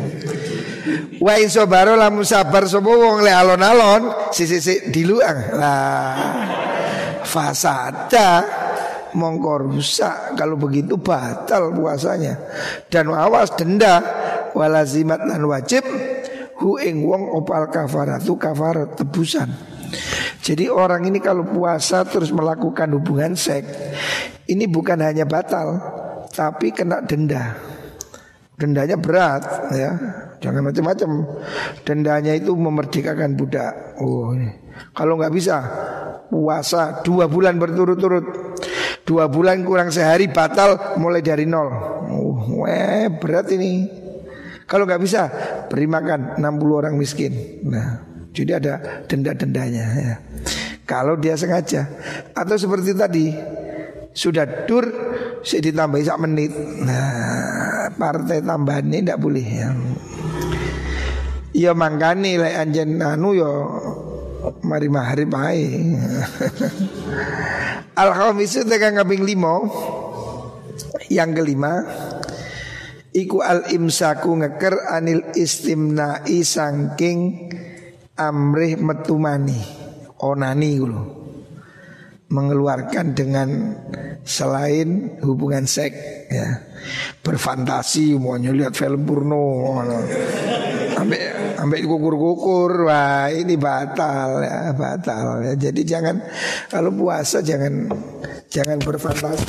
Wa 1.22 1.38
in 1.38 1.46
sobaro 1.46 1.94
lamun 1.94 2.26
sabar 2.26 2.66
sapa 2.66 2.90
wong 2.90 3.22
le 3.22 3.30
alon-alon 3.30 4.32
sisi 4.34 4.90
diluang. 4.90 5.38
Lah 5.54 6.14
fasada 7.26 8.46
mongko 9.16 9.66
rusak 9.66 10.38
kalau 10.38 10.54
begitu 10.54 10.94
batal 11.00 11.74
puasanya 11.74 12.38
dan 12.92 13.10
awas 13.10 13.50
denda 13.58 14.04
walazimat 14.52 15.18
dan 15.24 15.42
wajib 15.48 15.82
hu 16.60 16.78
ing 16.80 17.02
wong 17.02 17.32
opal 17.32 17.66
kafaratu 17.68 18.36
kafarat 18.38 18.94
tebusan 18.94 19.50
jadi 20.46 20.70
orang 20.70 21.10
ini 21.10 21.18
kalau 21.18 21.42
puasa 21.42 22.06
terus 22.06 22.30
melakukan 22.30 22.86
hubungan 22.94 23.34
seks 23.34 23.66
Ini 24.46 24.70
bukan 24.70 25.02
hanya 25.02 25.26
batal 25.26 25.74
Tapi 26.30 26.70
kena 26.70 27.02
denda. 27.02 27.56
Dendanya 28.56 28.96
berat 28.96 29.68
ya. 29.74 29.90
Jangan 30.38 30.70
macam-macam. 30.70 31.10
Dendanya 31.82 32.32
itu 32.38 32.54
memerdekakan 32.54 33.34
budak. 33.34 33.98
Oh 33.98 34.30
Kalau 34.94 35.18
nggak 35.18 35.34
bisa 35.34 35.56
Puasa 36.30 37.02
dua 37.02 37.26
bulan 37.26 37.58
berturut-turut. 37.58 38.26
Dua 39.02 39.30
bulan 39.30 39.62
kurang 39.66 39.90
sehari 39.90 40.30
batal 40.30 40.98
Mulai 40.98 41.22
dari 41.26 41.46
nol. 41.46 41.70
Oh, 42.06 42.62
weh, 42.62 43.10
berat 43.18 43.50
ini. 43.50 43.86
Kalau 44.66 44.86
nggak 44.86 45.02
bisa 45.02 45.22
Beri 45.66 45.90
makan 45.90 46.38
60 46.38 46.78
orang 46.78 46.94
miskin. 46.94 47.62
Nah 47.66 48.15
jadi 48.36 48.60
ada 48.60 48.74
denda-dendanya 49.08 49.84
ya. 49.96 50.14
Kalau 50.86 51.18
dia 51.18 51.34
sengaja 51.34 51.90
Atau 52.32 52.54
seperti 52.56 52.94
tadi 52.94 53.26
Sudah 54.14 54.46
dur 54.64 54.86
Saya 55.42 55.66
ditambah 55.66 56.00
sak 56.06 56.20
menit 56.22 56.54
Nah 56.86 57.90
partai 57.98 58.40
tambahan 58.40 58.86
ini 58.86 59.02
tidak 59.02 59.18
boleh 59.18 59.46
ya 59.46 59.68
Ya 61.56 61.72
mangkani 61.74 62.36
lah 62.36 62.62
anjen 62.62 63.00
anu 63.00 63.32
yo 63.32 63.52
mari 64.60 64.92
mahari 64.92 65.24
bae. 65.24 65.64
Al 68.00 68.12
khamisu 68.12 68.68
tekan 68.68 69.00
limo 69.08 69.64
Yang 71.08 71.30
kelima 71.40 71.80
Iku 73.16 73.40
al 73.40 73.72
imsaku 73.72 74.36
ngeker 74.36 74.92
anil 74.92 75.32
istimna'i 75.32 76.44
sangking 76.44 77.48
amrih 78.16 78.80
metumani 78.80 79.60
onani 80.24 80.70
dulu 80.80 81.04
mengeluarkan 82.26 83.14
dengan 83.14 83.48
selain 84.26 85.20
hubungan 85.22 85.62
seks 85.62 86.26
ya. 86.26 86.48
Berfantasi 87.22 88.18
mau 88.18 88.34
lihat 88.34 88.74
film 88.74 89.06
porno 89.06 89.78
sampai 90.94 91.20
sampai 91.54 91.78
kukur-kukur 91.86 92.90
wah 92.90 93.30
ini 93.30 93.54
batal 93.54 94.42
ya 94.42 94.74
batal 94.74 95.46
ya. 95.46 95.54
Jadi 95.54 95.86
jangan 95.86 96.18
kalau 96.66 96.90
puasa 96.90 97.38
jangan 97.42 97.86
jangan 98.50 98.78
berfantasi. 98.82 99.46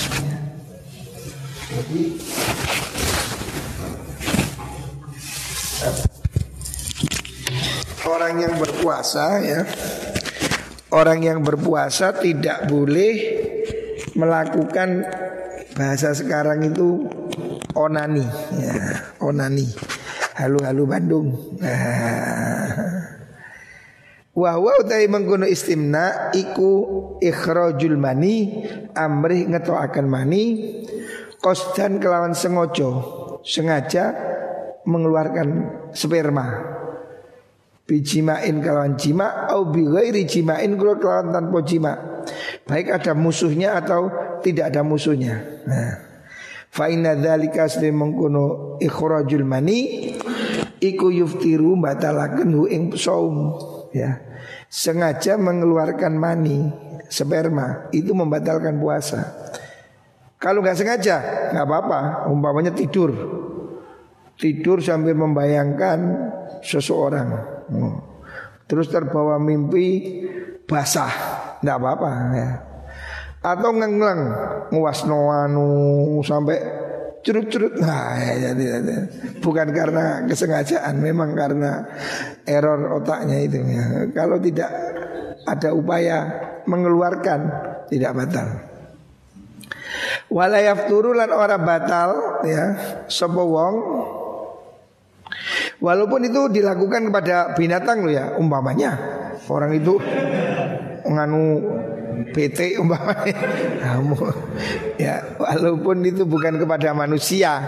jadi 1.67 2.03
orang 8.07 8.39
yang 8.39 8.55
berpuasa 8.55 9.25
ya 9.43 9.61
Orang 10.87 11.19
yang 11.19 11.43
berpuasa 11.43 12.15
tidak 12.15 12.71
boleh 12.71 13.43
melakukan 14.15 15.03
bahasa 15.75 16.15
sekarang 16.15 16.63
itu 16.63 17.11
onani 17.75 18.23
ya, 18.55 18.75
onani. 19.19 19.67
halu-halu 20.39 20.83
Bandung. 20.87 21.27
Wa 24.37 24.53
wa 24.55 24.73
utai 24.79 25.09
mengkono 25.11 25.43
istimna 25.43 26.31
iku 26.31 26.71
ikhrajul 27.19 27.99
mani 27.99 28.63
amrih 28.95 29.49
ngetoaken 29.49 30.07
mani 30.07 30.43
kosdan 31.41 31.99
kelawan 31.99 32.37
sengojo 32.37 32.89
sengaja 33.43 34.13
mengeluarkan 34.85 35.49
sperma 35.91 36.77
bijimain 37.87 38.59
kelawan 38.59 38.99
jima 38.99 39.47
au 39.47 39.71
bi 39.71 39.87
ghairi 39.87 40.27
jimain 40.27 40.75
kelawan 40.75 41.31
tanpa 41.31 41.63
jima 41.63 42.17
baik 42.67 42.91
ada 42.91 43.15
musuhnya 43.15 43.79
atau 43.79 44.11
tidak 44.43 44.73
ada 44.73 44.81
musuhnya. 44.83 45.63
Nah. 45.65 45.93
Fa 46.67 46.91
inna 46.91 47.17
dzalika 47.17 47.65
mengkono 47.89 48.77
ikhrajul 48.77 49.47
mani 49.47 50.13
iku 50.77 51.09
yuftiru 51.09 51.79
batalaken 51.79 52.49
hu 52.53 52.63
ing 52.69 52.93
saum. 52.93 53.55
Ya. 53.95 54.21
Sengaja 54.67 55.39
mengeluarkan 55.39 56.13
mani 56.19 56.69
sperma 57.07 57.87
itu 57.95 58.11
membatalkan 58.11 58.77
puasa. 58.77 59.47
Kalau 60.37 60.61
nggak 60.61 60.77
sengaja 60.77 61.17
nggak 61.55 61.65
apa-apa, 61.65 62.29
umpamanya 62.29 62.69
tidur, 62.69 63.09
tidur 64.37 64.83
sambil 64.85 65.17
membayangkan 65.17 65.97
seseorang. 66.61 67.56
Terus 68.67 68.91
terbawa 68.91 69.39
mimpi 69.39 70.23
basah, 70.67 71.11
nggak 71.63 71.77
apa-apa 71.79 72.09
ya. 72.35 72.49
Atau 73.43 73.71
ngengleng, 73.75 74.21
nguas 74.75 75.07
noanu 75.07 76.19
sampai 76.25 76.59
curut-curut 77.27 77.75
nah 77.83 78.15
ya, 78.15 78.55
ya, 78.55 78.77
ya, 78.79 78.99
bukan 79.43 79.67
karena 79.75 80.23
kesengajaan 80.31 80.95
memang 81.03 81.35
karena 81.35 81.83
error 82.47 83.03
otaknya 83.03 83.43
itu 83.43 83.59
ya. 83.67 84.07
kalau 84.15 84.39
tidak 84.39 84.71
ada 85.43 85.75
upaya 85.75 86.17
mengeluarkan 86.67 87.39
tidak 87.91 88.11
batal. 88.15 88.47
Walayaf 90.27 90.91
turulan 90.91 91.31
orang 91.31 91.63
batal 91.63 92.09
ya. 92.43 92.63
Sapa 93.07 93.39
wong 93.39 93.75
walaupun 95.81 96.25
itu 96.27 96.49
dilakukan 96.49 97.11
kepada 97.11 97.53
binatang 97.53 98.05
lo 98.05 98.11
ya 98.11 98.35
umpamanya. 98.37 98.97
Orang 99.47 99.71
itu 99.77 99.95
nganu 101.07 101.61
PT 102.33 102.81
umpamanya. 102.81 103.37
Ya 104.97 105.21
walaupun 105.37 106.01
itu 106.01 106.25
bukan 106.25 106.57
kepada 106.57 106.89
manusia. 106.97 107.61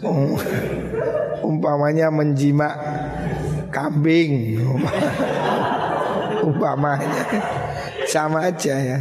Um, 0.00 0.40
umpamanya 1.44 2.08
menjimak 2.08 2.74
kambing 3.68 4.56
umpamanya. 6.48 7.24
Sama 8.08 8.48
aja 8.48 8.74
ya. 8.80 8.98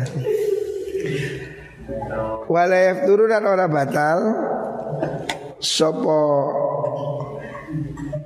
Walayaf 2.51 3.07
turunan 3.07 3.43
orang 3.47 3.71
batal. 3.71 4.19
Sopo 5.57 6.21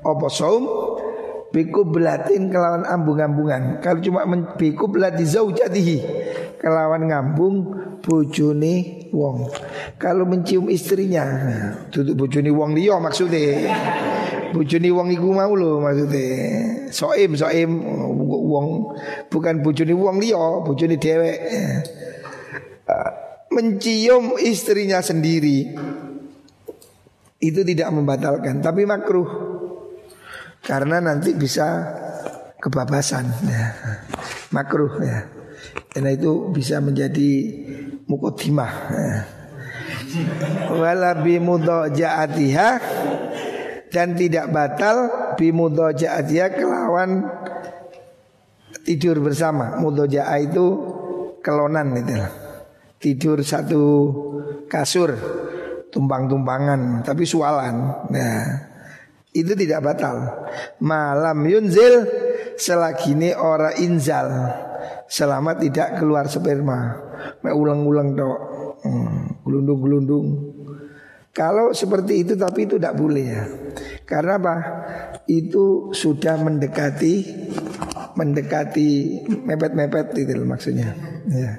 opo 0.06 0.28
saum? 0.30 0.64
Biku 1.52 1.84
belatin 1.84 2.48
kelawan 2.48 2.88
ambung-ambungan. 2.88 3.84
Kalau 3.84 4.00
cuma 4.00 4.24
biku 4.56 4.88
belati 4.88 5.28
zaujatihi. 5.28 6.00
Kelawan 6.56 7.12
ngambung 7.12 7.56
bojone 8.00 9.08
wong. 9.12 9.52
Kalau 10.00 10.24
mencium 10.24 10.72
istrinya 10.72 11.26
Duduk 11.92 12.24
bojone 12.24 12.50
wong 12.56 12.72
liya 12.72 12.96
maksudnya. 13.04 13.68
Bojone 14.56 14.90
wong 14.96 15.08
iku 15.12 15.28
mau 15.36 15.52
lho 15.52 15.84
maksudnya. 15.84 16.28
Soim 16.88 17.36
soim 17.36 17.72
wong. 18.32 18.96
Bukan 19.28 19.60
bojone 19.60 19.92
wong 19.92 20.24
liya 20.24 20.64
Bojone 20.64 20.96
dewek 20.96 21.38
Mencium 23.52 24.40
istrinya 24.40 25.04
sendiri 25.04 25.76
Itu 27.44 27.68
tidak 27.68 27.92
membatalkan. 27.92 28.64
Tapi 28.64 28.88
makruh 28.88 29.51
karena 30.62 31.02
nanti 31.02 31.34
bisa 31.34 31.90
kebabasan 32.62 33.26
ya. 33.50 33.66
makruh 34.54 35.02
ya 35.02 35.26
karena 35.92 36.14
itu 36.14 36.54
bisa 36.54 36.78
menjadi 36.78 37.32
mukotimah 38.06 38.74
ya. 38.94 39.18
wala 40.78 41.18
bimudojaatiha 41.20 42.70
dan 43.92 44.16
tidak 44.16 44.54
batal 44.54 44.98
bimudojaatiha 45.36 46.48
kelawan 46.54 47.26
tidur 48.86 49.20
bersama 49.20 49.82
mudojaah 49.82 50.40
itu 50.42 50.66
kelonan 51.42 51.98
itu 51.98 52.16
tidur 53.02 53.42
satu 53.42 53.84
kasur 54.70 55.18
tumpang-tumpangan 55.90 57.02
tapi 57.04 57.26
sualan 57.26 58.08
nah 58.14 58.71
itu 59.32 59.54
tidak 59.56 59.80
batal. 59.84 60.48
Malam 60.84 61.38
yunzil 61.48 62.04
selagi 62.60 63.16
ini 63.16 63.32
ora 63.32 63.76
inzal 63.80 64.28
selama 65.08 65.56
tidak 65.60 66.00
keluar 66.00 66.28
sperma. 66.28 67.10
Mek 67.42 67.54
ulang-ulang 67.56 68.18
dok, 68.18 68.40
hmm, 68.84 69.46
gelundung-gelundung. 69.48 70.28
Kalau 71.32 71.72
seperti 71.72 72.28
itu 72.28 72.34
tapi 72.36 72.68
itu 72.68 72.76
tidak 72.76 73.00
boleh 73.00 73.26
ya. 73.26 73.44
Karena 74.04 74.36
apa? 74.36 74.56
Itu 75.32 75.96
sudah 75.96 76.36
mendekati 76.36 77.14
mendekati 78.20 79.24
mepet-mepet 79.48 80.12
itu 80.20 80.44
maksudnya. 80.44 80.92
Ya. 81.32 81.56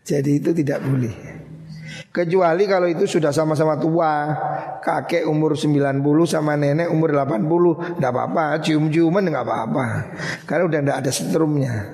Jadi 0.00 0.40
itu 0.40 0.56
tidak 0.56 0.80
boleh. 0.80 1.35
Kecuali 2.16 2.64
kalau 2.64 2.88
itu 2.88 3.04
sudah 3.04 3.28
sama-sama 3.28 3.76
tua. 3.76 4.32
Kakek 4.80 5.28
umur 5.28 5.52
90 5.52 6.00
sama 6.24 6.56
nenek 6.56 6.88
umur 6.88 7.12
80 7.12 7.98
Tidak 7.98 8.12
apa-apa 8.14 8.56
Cium-ciuman 8.64 9.28
nggak 9.28 9.44
apa-apa. 9.44 9.84
Karena 10.48 10.64
udah 10.64 10.80
tidak 10.80 10.96
ada 11.04 11.10
setrumnya. 11.12 11.74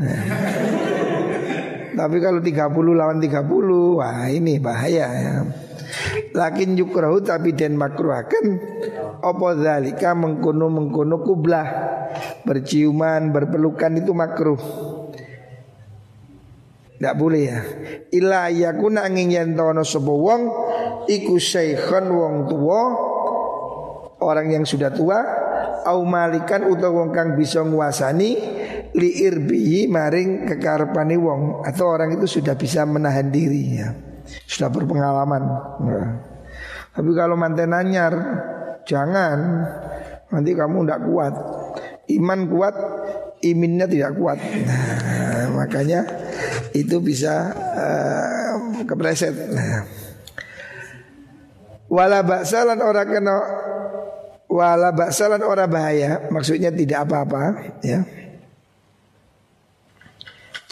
Tapi 1.99 2.17
kalau 2.23 2.39
30 2.39 2.55
lawan 2.95 3.19
30 3.19 3.99
Wah 3.99 4.31
ini 4.31 4.63
bahaya 4.63 5.07
ya. 5.11 5.43
Lakin 6.33 6.79
yukrahu 6.79 7.21
tapi 7.21 7.53
den 7.53 7.77
makruhakan 7.77 8.57
Opo 9.21 9.53
zalika 9.59 10.15
mengkono 10.15 10.71
mengkono 10.71 11.19
kublah. 11.27 11.67
Berciuman 12.47 13.35
berpelukan 13.35 13.91
itu 13.99 14.15
makruh 14.15 14.92
tidak 17.03 17.19
boleh 17.19 17.43
ya. 17.43 17.61
Illa 18.15 18.47
yakuna 18.47 19.03
angin 19.03 19.35
yen 19.35 19.59
tono 19.59 19.83
sapa 19.83 20.15
wong 20.15 20.43
iku 21.11 21.35
syaikhan 21.35 22.07
wong 22.07 22.47
tua 22.47 22.81
orang 24.23 24.55
yang 24.55 24.63
sudah 24.63 24.95
tua 24.95 25.19
au 25.83 26.07
malikan 26.07 26.63
utawa 26.71 27.03
wong 27.03 27.11
kang 27.11 27.35
bisa 27.35 27.67
nguasani 27.67 28.31
li 28.95 29.11
irbihi 29.19 29.91
maring 29.91 30.47
kekarepane 30.47 31.19
wong 31.19 31.67
atau 31.67 31.91
orang 31.91 32.15
itu 32.15 32.39
sudah 32.39 32.55
bisa 32.55 32.87
menahan 32.87 33.35
diri 33.35 33.83
ya. 33.83 33.91
Sudah 34.47 34.71
berpengalaman. 34.71 35.43
Nah. 35.83 36.11
Tapi 36.95 37.11
kalau 37.19 37.35
manten 37.35 37.75
anyar 37.75 38.15
jangan 38.87 39.39
nanti 40.31 40.55
kamu 40.55 40.87
tidak 40.87 41.03
kuat. 41.03 41.35
Iman 42.15 42.47
kuat, 42.47 42.75
iminnya 43.43 43.91
tidak 43.91 44.15
kuat. 44.15 44.39
Nah, 44.39 45.51
makanya 45.57 46.22
itu 46.73 46.97
bisa 47.01 47.53
uh, 47.55 48.85
kepleset. 48.85 49.33
Nah. 49.53 49.85
Wala 51.93 52.25
baksalan 52.25 52.81
orang 52.81 53.09
kena 53.09 53.37
wala 54.49 54.93
baksalan 54.97 55.45
orang 55.45 55.69
bahaya, 55.69 56.11
maksudnya 56.33 56.73
tidak 56.73 57.05
apa-apa, 57.09 57.77
ya. 57.85 58.01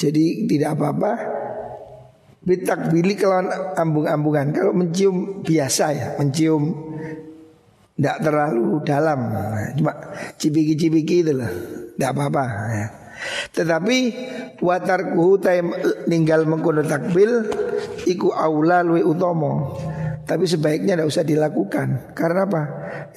Jadi 0.01 0.49
tidak 0.49 0.81
apa-apa. 0.81 1.13
Bitak 2.41 2.89
bili 2.89 3.21
kelawan 3.21 3.53
ambung-ambungan. 3.77 4.57
Kalau 4.57 4.73
mencium 4.73 5.45
biasa 5.45 5.85
ya, 5.93 6.09
mencium 6.17 6.73
tidak 8.01 8.17
terlalu 8.25 8.81
dalam, 8.81 9.21
nah, 9.29 9.77
cuma 9.77 9.93
cipiki-cipiki 10.41 11.21
itu 11.21 11.37
lah, 11.37 11.53
tidak 11.97 12.11
apa-apa. 12.17 12.45
Ya. 12.73 12.89
Tetapi 13.53 13.97
watar 14.63 15.17
tay 15.43 15.61
ninggal 16.09 16.47
mengkono 16.49 16.85
takbil 16.85 17.47
iku 18.07 18.33
aula 18.33 18.81
luwi 18.85 19.05
utomo. 19.05 19.77
Tapi 20.25 20.47
sebaiknya 20.47 20.95
tidak 20.95 21.11
usah 21.11 21.25
dilakukan. 21.27 22.15
Karena 22.15 22.47
apa? 22.47 22.63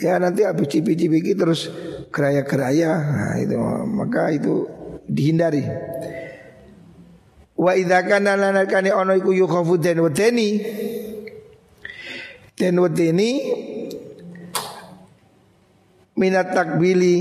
Ya 0.02 0.18
nanti 0.18 0.42
habis 0.42 0.66
cipi-cipi 0.74 1.22
terus 1.38 1.70
geraya-geraya. 2.10 2.92
Nah, 2.98 3.36
itu 3.38 3.58
maka 3.86 4.34
itu 4.34 4.66
dihindari. 5.06 5.62
Wa 7.54 7.78
idza 7.78 8.02
kana 8.10 8.34
lana 8.34 8.66
kani 8.66 8.89
ono 8.89 9.13
iku 9.13 9.30
yukhafu 9.30 9.78
den 9.78 10.02
wedeni. 10.02 10.50
Den 12.58 12.82
wedeni 12.82 13.30
minat 16.18 16.54
takbili 16.54 17.18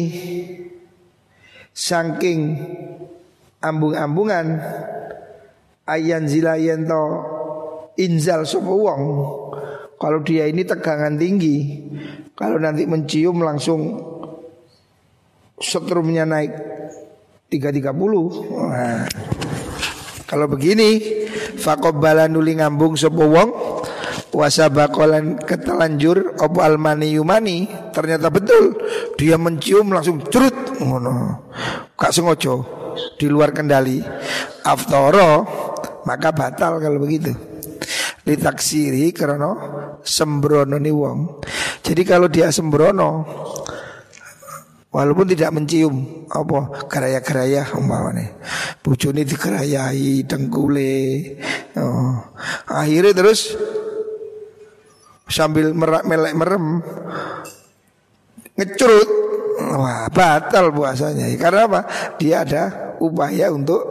saking 1.72 2.60
ambung-ambungan 3.64 4.60
ayan 5.88 6.24
zilayen 6.28 6.84
to 6.88 7.02
inzal 7.98 8.44
sapa 8.44 8.72
wong. 8.72 9.02
Kalau 9.96 10.18
dia 10.26 10.50
ini 10.50 10.66
tegangan 10.66 11.14
tinggi 11.14 11.78
kalau 12.32 12.58
nanti 12.58 12.88
mencium 12.88 13.38
langsung 13.44 14.02
setrumnya 15.62 16.26
naik 16.26 16.52
330 17.46 17.94
nah, 18.50 19.06
kalau 20.26 20.50
begini 20.50 20.98
fakobbala 21.54 22.26
nuli 22.26 22.58
ngambung 22.58 22.98
sapa 22.98 23.22
wong 23.22 23.50
wasabakolan 24.32 25.38
ketelanjur 25.44 26.40
opo 26.40 26.64
almani 26.64 27.14
yumani? 27.14 27.68
Ternyata 27.92 28.32
betul. 28.32 28.74
Dia 29.20 29.36
mencium 29.36 29.92
langsung 29.92 30.24
curut 30.24 30.56
ngono. 30.80 31.46
Kak 31.94 32.10
sengojo 32.10 32.54
di 33.20 33.28
luar 33.28 33.52
kendali. 33.52 34.00
Aftoro 34.64 35.46
maka 36.08 36.32
batal 36.32 36.80
kalau 36.80 36.98
begitu. 36.98 37.30
Ditaksiri 38.22 39.12
karena 39.12 39.52
sembrono 40.02 40.80
nih 40.80 40.94
wong. 40.94 41.20
Jadi 41.82 42.02
kalau 42.06 42.30
dia 42.30 42.48
sembrono 42.54 43.10
Walaupun 44.92 45.24
tidak 45.24 45.56
mencium 45.56 46.28
apa 46.28 46.84
geraya-geraya 46.84 47.72
umpamane. 47.80 48.36
Bojone 48.84 49.24
digerayai 49.24 50.28
dengkule. 50.28 50.92
Oh. 51.80 52.12
Akhirnya 52.68 53.16
terus 53.16 53.56
sambil 55.32 55.72
merak 55.72 56.04
melek 56.04 56.36
merem 56.36 56.84
ngecurut 58.52 59.10
wah 59.72 60.06
batal 60.12 60.70
puasanya. 60.72 61.28
Karena 61.40 61.64
apa? 61.68 61.80
Dia 62.20 62.44
ada 62.44 62.94
upaya 63.00 63.48
untuk 63.52 63.82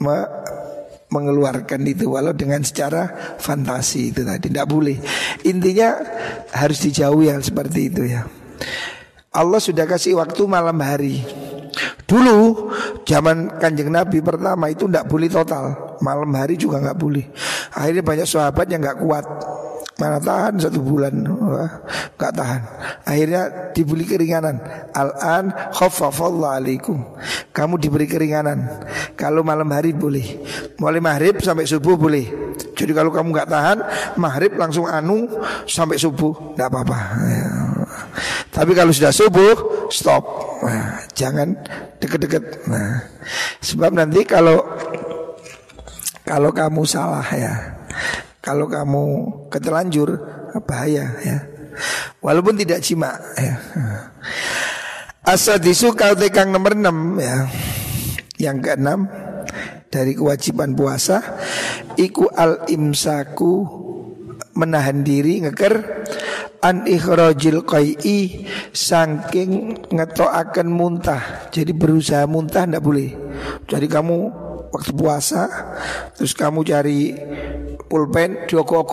me 0.00 0.42
mengeluarkan 1.12 1.84
itu 1.84 2.08
walau 2.08 2.32
dengan 2.32 2.64
secara 2.64 3.36
fantasi 3.36 4.16
itu 4.16 4.24
tadi. 4.24 4.48
Tidak 4.48 4.64
boleh. 4.64 4.96
Intinya 5.44 5.92
harus 6.56 6.80
dijauhi 6.80 7.28
hal 7.28 7.44
seperti 7.44 7.92
itu 7.92 8.08
ya. 8.08 8.24
Allah 9.32 9.60
sudah 9.60 9.84
kasih 9.84 10.16
waktu 10.16 10.40
malam 10.48 10.80
hari. 10.80 11.20
Dulu 12.08 12.68
zaman 13.04 13.60
kanjeng 13.60 13.92
Nabi 13.92 14.24
pertama 14.24 14.72
itu 14.72 14.88
tidak 14.88 15.08
boleh 15.08 15.28
total. 15.28 15.96
Malam 16.00 16.32
hari 16.32 16.56
juga 16.56 16.80
nggak 16.80 16.98
boleh. 17.00 17.24
Akhirnya 17.76 18.04
banyak 18.04 18.28
sahabat 18.28 18.66
yang 18.72 18.80
nggak 18.80 19.00
kuat 19.00 19.24
Mana 20.00 20.16
tahan 20.16 20.56
satu 20.56 20.80
bulan. 20.80 21.12
Wah, 21.28 21.84
Gak 22.16 22.32
tahan. 22.32 22.62
Akhirnya 23.04 23.72
diberi 23.76 24.08
keringanan. 24.08 24.56
Al-an 24.96 25.52
alaikum. 25.72 27.02
Kamu 27.52 27.76
diberi 27.76 28.08
keringanan. 28.08 28.66
Kalau 29.18 29.44
malam 29.44 29.68
hari 29.68 29.92
boleh. 29.92 30.40
Mulai 30.80 31.02
maghrib 31.04 31.42
sampai 31.44 31.68
subuh 31.68 32.00
boleh. 32.00 32.54
Jadi 32.72 32.92
kalau 32.96 33.12
kamu 33.12 33.30
gak 33.36 33.50
tahan 33.52 33.78
Maghrib 34.16 34.56
langsung 34.56 34.88
anu 34.88 35.28
sampai 35.68 36.00
subuh. 36.00 36.56
Gak 36.56 36.72
apa-apa. 36.72 36.98
Tapi 38.52 38.72
kalau 38.72 38.92
sudah 38.92 39.12
subuh 39.12 39.86
Stop. 39.92 40.24
Nah, 40.64 41.04
Jangan 41.12 41.52
deket-deket. 42.00 42.64
Nah, 42.66 43.04
Sebab 43.60 43.92
nanti 43.92 44.24
kalau 44.24 44.62
Kalau 46.22 46.54
kamu 46.54 46.86
salah 46.86 47.26
ya 47.34 47.82
kalau 48.42 48.66
kamu 48.66 49.04
ketelanjur 49.48 50.18
bahaya 50.66 51.14
ya. 51.22 51.38
Walaupun 52.20 52.58
tidak 52.58 52.82
cima 52.84 53.16
ya. 53.38 53.54
Asadisu 55.22 55.94
kau 55.94 56.18
tekang 56.18 56.50
nomor 56.50 56.74
6 56.74 57.22
ya. 57.22 57.46
Yang 58.42 58.56
keenam 58.66 59.06
dari 59.86 60.18
kewajiban 60.18 60.74
puasa 60.74 61.22
iku 61.94 62.26
al 62.34 62.66
imsaku 62.66 63.80
menahan 64.58 65.06
diri 65.06 65.46
ngeker 65.46 65.74
an 66.62 66.86
ikhrajil 66.86 67.62
qai'i 67.62 68.46
saking 68.74 69.78
ngetoaken 69.94 70.68
muntah. 70.70 71.48
Jadi 71.54 71.70
berusaha 71.70 72.26
muntah 72.26 72.66
ndak 72.66 72.82
boleh. 72.82 73.10
Jadi 73.70 73.86
kamu 73.86 74.18
waktu 74.72 74.92
puasa 74.96 75.46
terus 76.16 76.32
kamu 76.32 76.64
cari 76.64 77.12
pulpen 77.86 78.48
diokok 78.48 78.88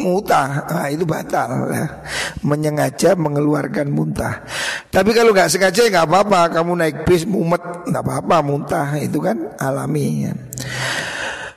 muntah 0.00 0.64
nah, 0.64 0.88
itu 0.88 1.04
batal 1.04 1.68
ya. 1.68 1.86
menyengaja 2.40 3.12
mengeluarkan 3.20 3.92
muntah 3.92 4.40
tapi 4.88 5.12
kalau 5.12 5.36
nggak 5.36 5.52
sengaja 5.52 5.84
nggak 5.92 6.08
apa-apa 6.08 6.56
kamu 6.56 6.72
naik 6.72 6.96
bis 7.04 7.28
mumet 7.28 7.60
nggak 7.84 8.00
apa-apa 8.00 8.36
muntah 8.40 8.96
itu 8.96 9.20
kan 9.20 9.52
alami 9.60 10.24
ya. 10.24 10.32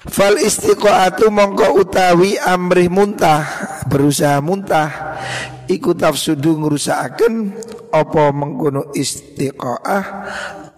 Fal 0.10 0.40
istiqoatu 0.40 1.28
mongko 1.28 1.76
utawi 1.76 2.40
amrih 2.40 2.88
muntah 2.88 3.44
berusaha 3.86 4.40
muntah 4.40 4.90
ikut 5.68 6.00
tafsudu 6.00 6.56
ngerusakaken 6.56 7.34
apa 7.92 8.24
mengkono 8.32 8.96
istiqoah 8.96 10.04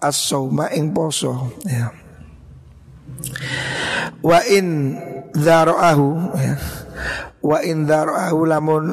as-sauma 0.02 0.74
ing 0.74 0.90
poso 0.92 1.54
ya. 1.64 2.01
Wa 4.22 4.40
in 4.46 4.98
dzara'ahu 5.34 6.08
ya. 6.38 6.56
Wa 7.42 7.58
in 7.66 7.90
dzara'ahu 7.90 8.40
lamun 8.46 8.84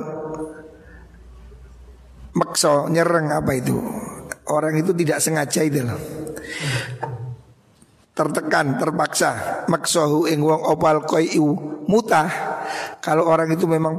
makso 2.33 2.89
nyereng 2.89 3.35
apa 3.35 3.53
itu? 3.57 3.77
Orang 4.49 4.81
itu 4.81 4.97
tidak 4.97 5.21
sengaja 5.21 5.61
itu 5.61 5.85
loh. 5.85 6.01
Tertekan, 8.17 8.81
terpaksa 8.81 9.63
maksohu 9.71 10.27
ing 10.27 10.43
wong 10.43 10.65
opal 10.65 11.05
iu 11.21 11.55
mutah. 11.87 12.27
Kalau 13.05 13.29
orang 13.29 13.53
itu 13.55 13.69
memang 13.69 13.95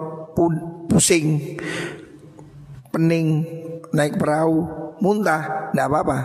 pusing, 0.90 1.56
pening, 2.92 3.46
naik 3.94 4.20
perahu, 4.20 4.66
muntah, 5.00 5.72
tidak 5.72 5.88
apa-apa. 5.88 6.18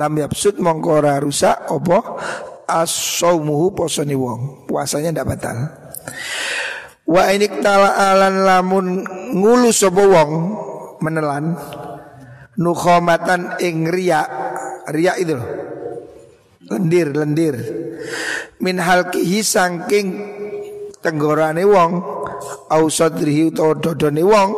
Lam 0.00 0.12
yapsud 0.16 0.58
mongkora 0.62 1.20
rusak 1.20 1.68
opo 1.70 2.18
as-saumuhu 2.66 3.72
posone 3.72 4.14
wong. 4.18 4.66
Puasanya 4.66 5.14
ndak 5.14 5.26
batal. 5.26 5.56
Wa 7.06 7.30
inik 7.30 7.62
alan 7.62 8.42
lamun 8.42 8.86
ngulu 9.34 9.70
sapa 9.70 10.02
wong 10.02 10.30
menelan 10.98 11.54
nukhomatan 12.58 13.62
ing 13.62 13.86
riya. 13.86 14.26
Riya 14.90 15.18
itu 15.18 15.34
loh. 15.34 15.48
Lendir, 16.66 17.14
lendir. 17.14 17.56
Min 18.58 18.82
halkihi 18.82 19.38
sangking 19.42 20.06
tenggorane 20.98 21.62
wong 21.62 22.02
au 22.74 22.84
sadrihi 22.90 23.54
utawa 23.54 23.78
dodone 23.78 24.22
wong 24.26 24.50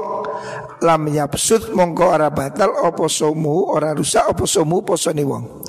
lam 0.80 1.02
yapsud 1.10 1.74
mongko 1.74 2.14
ora 2.14 2.30
batal 2.30 2.70
apa 2.86 3.04
somu 3.10 3.68
ora 3.68 3.92
rusak 3.92 4.24
apa 4.24 4.44
somu 4.48 4.80
posone 4.80 5.22
wong. 5.26 5.67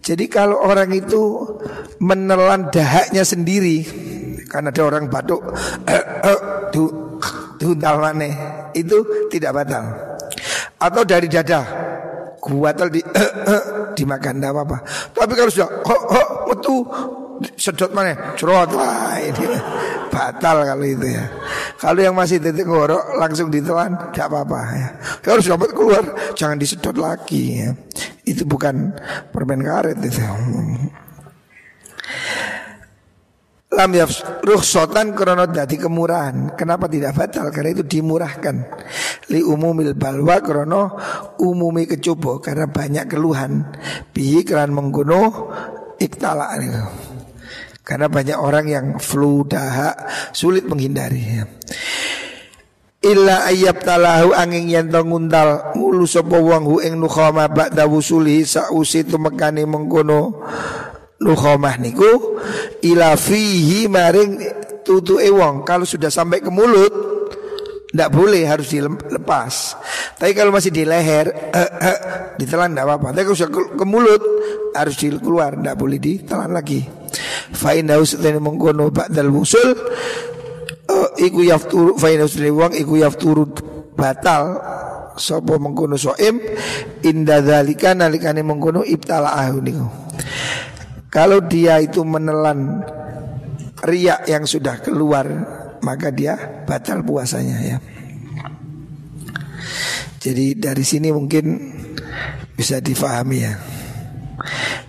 Jadi 0.00 0.24
kalau 0.32 0.64
orang 0.64 0.90
itu 0.96 1.44
menelan 2.00 2.72
dahaknya 2.72 3.20
sendiri 3.20 3.84
karena 4.48 4.72
ada 4.72 4.82
orang 4.82 5.06
batuk 5.12 5.44
eh, 5.86 6.04
eh, 6.24 6.40
itu 8.74 8.96
tidak 9.28 9.52
batal. 9.52 9.84
Atau 10.80 11.04
dari 11.04 11.28
dada 11.28 11.60
kuatal 12.40 12.88
di 12.88 13.04
eh, 13.04 13.32
eh, 13.44 13.62
dimakan 13.92 14.40
tidak 14.40 14.50
apa-apa. 14.56 14.76
Tapi 15.12 15.32
kalau 15.36 15.50
sudah 15.52 15.68
oh, 15.68 16.02
oh, 16.16 16.26
metu 16.48 16.76
sedot 17.56 17.92
mana 17.96 18.36
cerot 18.36 18.68
lah 18.72 19.16
ini 19.20 19.44
batal 20.08 20.64
kalau 20.64 20.84
itu 20.88 21.06
ya. 21.06 21.24
Kalau 21.76 22.00
yang 22.00 22.16
masih 22.16 22.40
titik 22.40 22.64
ngorok 22.68 23.16
langsung 23.20 23.52
ditelan 23.52 23.96
tidak 24.12 24.32
apa-apa 24.32 24.60
ya. 24.76 24.88
Kalau 25.20 25.40
sudah 25.44 25.56
keluar 25.72 26.04
jangan 26.32 26.56
disedot 26.56 26.96
lagi 26.96 27.64
ya. 27.64 27.70
Itu 28.30 28.46
bukan 28.46 28.94
permen 29.34 29.66
karet 29.66 29.98
itu. 29.98 30.22
Lam 33.70 33.94
rukhsatan 34.42 35.14
krono 35.14 35.46
dadi 35.46 35.78
kemurahan. 35.78 36.58
Kenapa 36.58 36.90
tidak 36.90 37.14
batal? 37.14 37.50
Karena 37.54 37.70
itu 37.74 37.86
dimurahkan. 37.86 38.56
Li 39.30 39.42
umumil 39.46 39.94
balwa 39.94 40.42
krono 40.42 40.98
umumi 41.38 41.86
kecoba 41.86 42.42
karena 42.42 42.66
banyak 42.66 43.06
keluhan. 43.06 43.66
Bi 44.10 44.42
keran 44.42 44.74
mengguno 44.74 45.50
iktala. 46.02 46.54
Karena 47.86 48.06
banyak 48.10 48.38
orang 48.38 48.66
yang 48.70 48.86
flu 48.98 49.46
dahak 49.46 50.06
sulit 50.34 50.66
menghindari. 50.66 51.42
Illa 53.00 53.48
ayyab 53.48 53.80
talahu 53.80 54.36
angin 54.36 54.68
yen 54.68 54.92
to 54.92 55.00
nguntal 55.00 55.72
ngulu 55.72 56.04
sapa 56.04 56.36
wong 56.36 56.68
hu 56.68 56.76
ing 56.84 57.00
nukhama 57.00 57.48
ba'da 57.48 57.88
wusuli 57.88 58.44
sausi 58.44 59.08
tumekane 59.08 59.64
mengkono 59.64 60.44
nukhamah 61.16 61.80
niku 61.80 62.36
ila 62.84 63.16
fihi 63.16 63.88
maring 63.88 64.44
tutuke 64.84 65.24
wong 65.32 65.64
kalau 65.64 65.88
sudah 65.88 66.12
sampai 66.12 66.44
ke 66.44 66.52
mulut 66.52 66.92
tidak 67.90 68.10
boleh 68.14 68.46
harus 68.46 68.70
dilepas. 68.70 69.74
Tapi 70.14 70.30
kalau 70.30 70.54
masih 70.54 70.70
di 70.70 70.86
leher, 70.86 71.26
eh, 71.50 71.70
eh, 71.90 71.98
ditelan 72.38 72.70
tidak 72.70 72.86
apa-apa. 72.86 73.10
Tapi 73.10 73.24
kalau 73.26 73.38
sudah 73.38 73.50
ke, 73.50 73.84
mulut 73.84 74.22
harus 74.78 74.94
dikeluar, 74.94 75.58
tidak 75.58 75.74
boleh 75.74 75.98
ditelan 75.98 76.54
lagi. 76.54 76.86
Fa'in 77.50 77.90
haus 77.90 78.14
dan 78.14 78.38
mengkono 78.38 78.94
ba'dal 78.94 79.34
wusul 79.34 79.74
uh, 80.90 81.08
iku 81.14 81.46
yafturu 81.46 81.94
fa'in 81.94 82.18
haus 82.18 82.34
wong 82.34 82.74
iku 82.74 82.98
yafturu 82.98 83.46
batal 83.94 84.58
sapa 85.14 85.54
mengkono 85.60 85.94
soim 85.94 86.42
inda 87.06 87.38
dzalika 87.44 87.94
nalikane 87.94 88.42
mengkono 88.42 88.82
ibtala'ahu 88.82 89.56
niku. 89.62 89.86
Kalau 91.10 91.42
dia 91.42 91.78
itu 91.82 92.02
menelan 92.06 92.82
riak 93.82 94.26
yang 94.30 94.46
sudah 94.46 94.78
keluar 94.82 95.26
maka 95.82 96.12
dia 96.12 96.64
batal 96.66 97.02
puasanya 97.02 97.58
ya. 97.60 97.78
Jadi 100.20 100.52
dari 100.52 100.84
sini 100.84 101.08
mungkin 101.08 101.56
bisa 102.52 102.76
difahami 102.78 103.38
ya. 103.40 103.56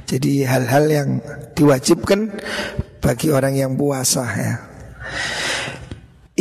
Jadi 0.04 0.44
hal-hal 0.44 0.86
yang 0.92 1.10
diwajibkan 1.56 2.36
bagi 3.00 3.32
orang 3.32 3.56
yang 3.56 3.80
puasa 3.80 4.28
ya. 4.28 4.54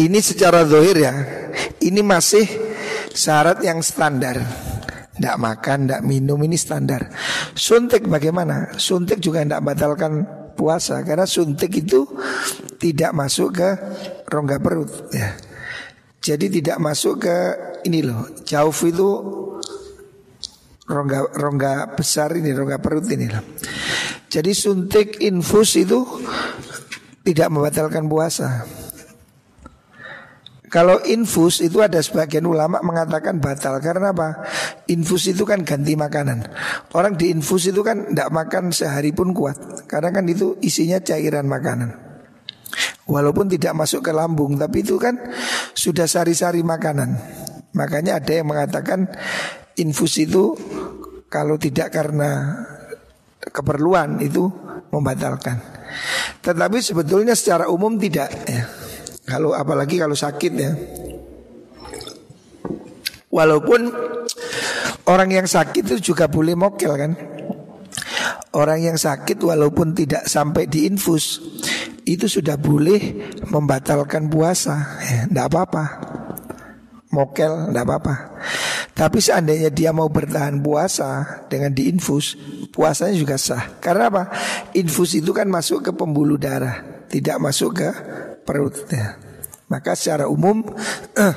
Ini 0.01 0.19
secara 0.25 0.65
zohir 0.65 0.97
ya, 0.97 1.13
ini 1.85 2.01
masih 2.01 2.49
syarat 3.13 3.61
yang 3.61 3.85
standar. 3.85 4.41
Tidak 5.13 5.37
makan, 5.37 5.85
tidak 5.85 6.03
minum 6.09 6.41
ini 6.41 6.57
standar. 6.57 7.13
Suntik 7.53 8.09
bagaimana? 8.09 8.73
Suntik 8.81 9.21
juga 9.21 9.45
tidak 9.45 9.61
batalkan 9.61 10.25
puasa 10.57 11.05
karena 11.05 11.29
suntik 11.29 11.85
itu 11.85 12.09
tidak 12.81 13.13
masuk 13.13 13.61
ke 13.61 13.69
rongga 14.25 14.57
perut 14.57 15.13
ya. 15.13 15.37
Jadi 16.21 16.49
tidak 16.61 16.81
masuk 16.81 17.29
ke 17.29 17.37
ini 17.85 18.01
loh, 18.01 18.25
jauh 18.49 18.73
itu 18.89 19.09
rongga 20.89 21.37
rongga 21.37 21.73
besar 21.93 22.41
ini 22.41 22.57
rongga 22.57 22.81
perut 22.81 23.05
ini 23.13 23.29
loh. 23.29 23.45
Jadi 24.33 24.53
suntik 24.57 25.21
infus 25.21 25.77
itu 25.77 26.01
tidak 27.21 27.53
membatalkan 27.53 28.09
puasa. 28.09 28.65
Kalau 30.71 31.03
infus 31.03 31.59
itu 31.67 31.83
ada 31.83 31.99
sebagian 31.99 32.47
ulama 32.47 32.79
mengatakan 32.79 33.43
batal 33.43 33.83
karena 33.83 34.15
apa? 34.15 34.47
Infus 34.87 35.27
itu 35.27 35.43
kan 35.43 35.67
ganti 35.67 35.99
makanan. 35.99 36.47
Orang 36.95 37.19
di 37.19 37.35
infus 37.35 37.67
itu 37.67 37.83
kan 37.83 38.15
tidak 38.15 38.31
makan 38.31 38.71
sehari 38.71 39.11
pun 39.11 39.35
kuat 39.35 39.59
karena 39.91 40.15
kan 40.15 40.31
itu 40.31 40.63
isinya 40.63 41.03
cairan 41.03 41.51
makanan. 41.51 41.91
Walaupun 43.11 43.51
tidak 43.51 43.75
masuk 43.75 44.07
ke 44.07 44.15
lambung 44.15 44.55
tapi 44.55 44.87
itu 44.87 44.95
kan 44.95 45.19
sudah 45.75 46.07
sari-sari 46.07 46.63
makanan. 46.63 47.19
Makanya 47.75 48.23
ada 48.23 48.31
yang 48.31 48.47
mengatakan 48.47 49.11
infus 49.75 50.23
itu 50.23 50.55
kalau 51.27 51.59
tidak 51.59 51.91
karena 51.91 52.63
keperluan 53.43 54.23
itu 54.23 54.47
membatalkan. 54.95 55.59
Tetapi 56.47 56.79
sebetulnya 56.79 57.35
secara 57.35 57.67
umum 57.67 57.99
tidak 57.99 58.31
ya. 58.47 58.80
Kalau 59.31 59.55
apalagi 59.55 60.03
kalau 60.03 60.19
sakit 60.19 60.53
ya. 60.59 60.75
Walaupun 63.31 63.95
orang 65.07 65.31
yang 65.31 65.47
sakit 65.47 65.87
itu 65.87 66.11
juga 66.11 66.27
boleh 66.27 66.59
mokel 66.59 66.91
kan. 66.99 67.15
Orang 68.51 68.83
yang 68.83 68.99
sakit 68.99 69.39
walaupun 69.39 69.95
tidak 69.95 70.27
sampai 70.27 70.67
diinfus 70.67 71.39
itu 72.03 72.27
sudah 72.27 72.59
boleh 72.59 73.31
membatalkan 73.47 74.27
puasa. 74.27 74.99
Ya, 74.99 75.31
tidak 75.31 75.47
apa-apa. 75.55 75.85
Mokel 77.15 77.71
tidak 77.71 77.85
apa-apa. 77.87 78.15
Tapi 78.91 79.19
seandainya 79.23 79.71
dia 79.71 79.95
mau 79.95 80.11
bertahan 80.11 80.59
puasa 80.59 81.41
dengan 81.47 81.71
diinfus, 81.71 82.35
puasanya 82.75 83.15
juga 83.15 83.39
sah. 83.39 83.79
Karena 83.79 84.11
apa? 84.11 84.23
Infus 84.75 85.15
itu 85.15 85.31
kan 85.31 85.47
masuk 85.47 85.87
ke 85.87 85.91
pembuluh 85.95 86.37
darah, 86.37 87.07
tidak 87.07 87.39
masuk 87.39 87.81
ke 87.81 87.89
perutnya. 88.45 89.19
Maka 89.71 89.95
secara 89.95 90.27
umum 90.27 90.67
eh, 91.15 91.35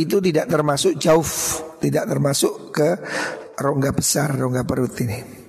itu 0.00 0.16
tidak 0.24 0.48
termasuk 0.48 0.96
jauh, 0.96 1.26
tidak 1.84 2.08
termasuk 2.08 2.72
ke 2.72 2.88
rongga 3.60 3.92
besar, 3.92 4.32
rongga 4.32 4.64
perut 4.64 4.96
ini. 5.04 5.44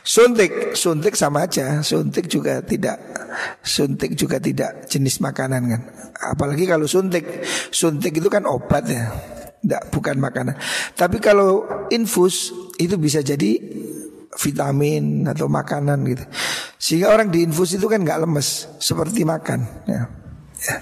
Suntik, 0.00 0.76
suntik 0.76 1.16
sama 1.16 1.48
aja. 1.48 1.80
Suntik 1.80 2.28
juga 2.28 2.60
tidak, 2.64 3.00
suntik 3.64 4.16
juga 4.16 4.36
tidak 4.40 4.88
jenis 4.88 5.20
makanan 5.20 5.62
kan. 5.68 5.82
Apalagi 6.36 6.68
kalau 6.68 6.84
suntik, 6.84 7.44
suntik 7.72 8.20
itu 8.20 8.28
kan 8.28 8.44
obat 8.44 8.84
ya, 8.84 9.08
tidak 9.60 9.82
bukan 9.92 10.16
makanan. 10.20 10.56
Tapi 10.96 11.16
kalau 11.20 11.64
infus 11.88 12.52
itu 12.76 12.96
bisa 12.96 13.24
jadi 13.24 13.56
vitamin 14.36 15.26
atau 15.28 15.48
makanan 15.50 15.98
gitu. 16.08 16.24
Sehingga 16.80 17.12
orang 17.12 17.28
diinfus 17.28 17.76
itu 17.76 17.84
kan 17.84 18.00
nggak 18.00 18.24
lemes 18.24 18.64
seperti 18.80 19.28
makan. 19.28 19.68
Ya. 19.84 20.08
Ya. 20.64 20.76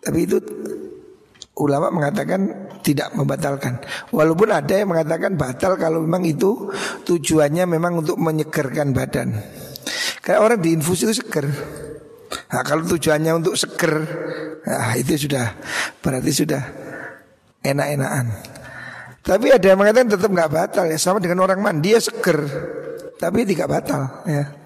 Tapi 0.00 0.24
itu 0.24 0.40
ulama 1.60 1.92
mengatakan 1.92 2.72
tidak 2.80 3.12
membatalkan. 3.12 3.84
Walaupun 4.16 4.48
ada 4.48 4.72
yang 4.72 4.88
mengatakan 4.88 5.36
batal 5.36 5.76
kalau 5.76 6.00
memang 6.00 6.24
itu 6.24 6.72
tujuannya 7.04 7.68
memang 7.68 8.00
untuk 8.00 8.16
menyegarkan 8.16 8.96
badan. 8.96 9.36
Kayak 10.24 10.40
orang 10.40 10.58
diinfus 10.64 11.04
itu 11.04 11.20
seger. 11.20 11.52
Nah, 12.50 12.62
kalau 12.64 12.88
tujuannya 12.88 13.32
untuk 13.36 13.60
seger, 13.60 14.06
nah, 14.64 14.96
itu 14.96 15.28
sudah 15.28 15.52
berarti 16.00 16.32
sudah 16.32 16.62
enak-enakan. 17.60 18.26
Tapi 19.20 19.46
ada 19.52 19.66
yang 19.68 19.76
mengatakan 19.76 20.08
tetap 20.16 20.30
nggak 20.32 20.50
batal 20.50 20.84
ya 20.88 20.96
sama 20.96 21.20
dengan 21.20 21.44
orang 21.44 21.60
mandi 21.60 21.92
dia 21.92 22.00
seger, 22.00 22.40
tapi 23.20 23.44
tidak 23.44 23.68
batal 23.68 24.24
ya 24.24 24.59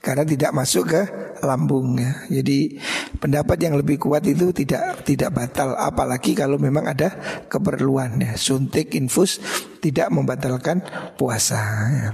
karena 0.00 0.24
tidak 0.24 0.50
masuk 0.54 0.84
ke 0.88 1.02
lambung 1.44 1.98
ya. 1.98 2.24
Jadi 2.40 2.78
pendapat 3.18 3.58
yang 3.60 3.74
lebih 3.76 4.00
kuat 4.00 4.24
itu 4.24 4.50
tidak 4.54 5.04
tidak 5.04 5.34
batal 5.34 5.76
apalagi 5.76 6.32
kalau 6.32 6.56
memang 6.56 6.88
ada 6.88 7.12
keperluan 7.46 8.18
ya. 8.18 8.32
Suntik 8.38 8.96
infus 8.96 9.38
tidak 9.82 10.08
membatalkan 10.08 10.80
puasa 11.18 11.60
ya. 11.92 12.10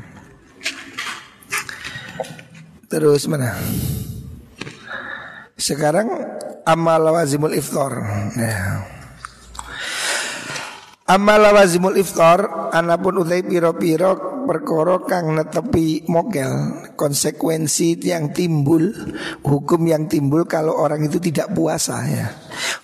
Terus 2.91 3.27
mana? 3.27 3.55
Sekarang 5.55 6.11
amal 6.67 7.03
wazimul 7.15 7.55
iftar 7.55 7.93
ya. 8.39 8.59
Amal 11.05 11.43
wazimul 11.53 12.01
iftar 12.01 12.71
anapun 12.73 13.21
utai 13.21 13.45
piro-piro 13.45 14.34
perkara 14.45 15.03
kang 15.09 15.35
netepi 15.35 16.07
mokel 16.07 16.85
konsekuensi 16.95 17.99
yang 18.05 18.31
timbul 18.31 18.93
hukum 19.43 19.83
yang 19.89 20.07
timbul 20.07 20.45
kalau 20.45 20.77
orang 20.77 21.05
itu 21.09 21.19
tidak 21.19 21.53
puasa 21.57 22.05
ya. 22.07 22.27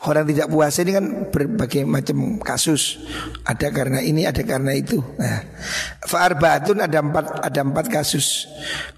Orang 0.08 0.26
tidak 0.26 0.50
puasa 0.50 0.82
ini 0.82 0.92
kan 0.96 1.06
berbagai 1.28 1.84
macam 1.86 2.40
kasus. 2.40 2.98
Ada 3.44 3.70
karena 3.70 4.00
ini 4.02 4.24
ada 4.26 4.40
karena 4.42 4.74
itu 4.74 4.98
nah. 5.20 5.44
Faarbaatun 6.04 6.80
ada 6.82 6.98
empat 6.98 7.44
ada 7.44 7.60
empat 7.60 7.86
kasus. 7.92 8.48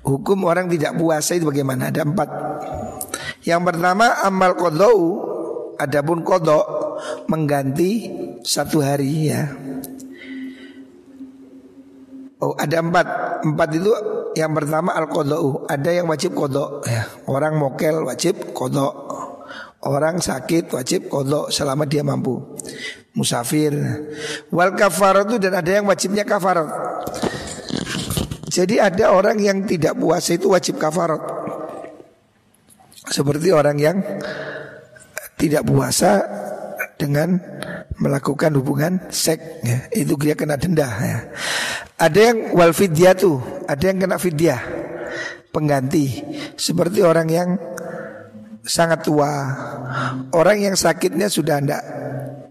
Hukum 0.00 0.46
orang 0.46 0.70
tidak 0.70 0.96
puasa 0.96 1.36
itu 1.36 1.44
bagaimana? 1.46 1.90
Ada 1.92 2.06
empat. 2.06 2.28
Yang 3.42 3.62
pertama 3.74 4.22
amal 4.22 4.54
kodok 4.54 4.98
adapun 5.82 6.22
kodok 6.22 6.64
mengganti 7.26 8.10
satu 8.46 8.82
hari 8.82 9.30
ya 9.30 9.50
Oh 12.42 12.52
ada 12.58 12.82
empat. 12.82 13.06
Empat 13.46 13.68
itu 13.74 13.92
yang 14.32 14.54
pertama 14.54 14.94
al 14.94 15.10
kodok 15.10 15.66
Ada 15.70 16.02
yang 16.02 16.06
wajib 16.10 16.34
kodok 16.34 16.82
ya. 16.86 17.06
Orang 17.30 17.58
mokel 17.58 18.02
wajib 18.02 18.50
kodok 18.50 18.94
Orang 19.82 20.22
sakit 20.22 20.74
wajib 20.74 21.10
kodok 21.10 21.50
selama 21.50 21.86
dia 21.86 22.02
mampu. 22.06 22.38
Musafir. 23.18 23.74
Wal 24.50 24.74
kafarat 24.78 25.26
itu 25.30 25.36
dan 25.42 25.58
ada 25.58 25.70
yang 25.70 25.86
wajibnya 25.90 26.22
kafarat. 26.22 26.70
Jadi 28.46 28.78
ada 28.78 29.10
orang 29.10 29.42
yang 29.42 29.66
tidak 29.66 29.98
puasa 29.98 30.38
itu 30.38 30.54
wajib 30.54 30.78
kafarat. 30.78 31.18
Seperti 33.10 33.50
orang 33.50 33.76
yang 33.82 33.98
tidak 35.34 35.66
puasa 35.66 36.22
dengan 36.94 37.42
melakukan 37.98 38.54
hubungan 38.54 39.10
seks 39.10 39.66
ya, 39.66 39.78
itu 39.90 40.14
dia 40.14 40.38
kena 40.38 40.54
denda 40.54 40.86
ya. 40.86 41.18
Ada 42.02 42.18
yang 42.18 42.38
wal 42.58 42.74
fidyah 42.74 43.14
tuh, 43.14 43.38
ada 43.70 43.84
yang 43.86 44.02
kena 44.02 44.18
fidyah. 44.18 44.58
Pengganti. 45.54 46.18
Seperti 46.58 46.98
orang 46.98 47.28
yang 47.30 47.48
sangat 48.66 49.06
tua, 49.06 49.30
orang 50.34 50.58
yang 50.58 50.74
sakitnya 50.74 51.30
sudah 51.30 51.62
ndak 51.62 51.82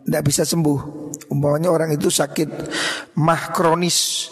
ndak 0.07 0.21
bisa 0.23 0.47
sembuh. 0.47 0.79
Umpamanya 1.27 1.67
orang 1.67 1.91
itu 1.91 2.07
sakit 2.07 2.47
mah 3.19 3.51
kronis, 3.51 4.31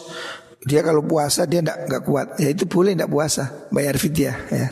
dia 0.63 0.79
kalau 0.79 1.03
puasa 1.03 1.43
dia 1.43 1.59
ndak 1.59 1.91
nggak 1.91 2.03
kuat, 2.07 2.27
ya 2.39 2.47
itu 2.55 2.63
boleh 2.63 2.95
ndak 2.95 3.11
puasa, 3.11 3.67
bayar 3.75 3.99
fidyah 3.99 4.35
ya. 4.47 4.67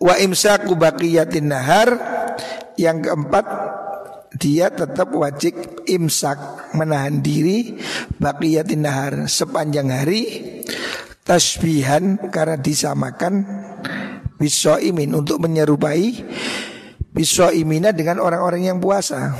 Wa 0.00 0.16
imsaku 0.16 0.72
baqiyatin 0.80 1.52
nahar. 1.52 1.90
Yang 2.74 3.06
keempat 3.06 3.46
dia 4.38 4.70
tetap 4.70 5.14
wajib 5.14 5.54
imsak 5.86 6.38
menahan 6.74 7.22
diri 7.22 7.78
baqiyatin 8.18 8.82
nahar 8.82 9.14
sepanjang 9.30 9.90
hari 9.94 10.42
tasbihan 11.22 12.18
karena 12.28 12.58
disamakan 12.60 13.46
imin 14.84 15.10
untuk 15.16 15.40
menyerupai 15.40 16.04
imina 17.54 17.94
dengan 17.94 18.18
orang-orang 18.20 18.68
yang 18.68 18.78
puasa. 18.82 19.32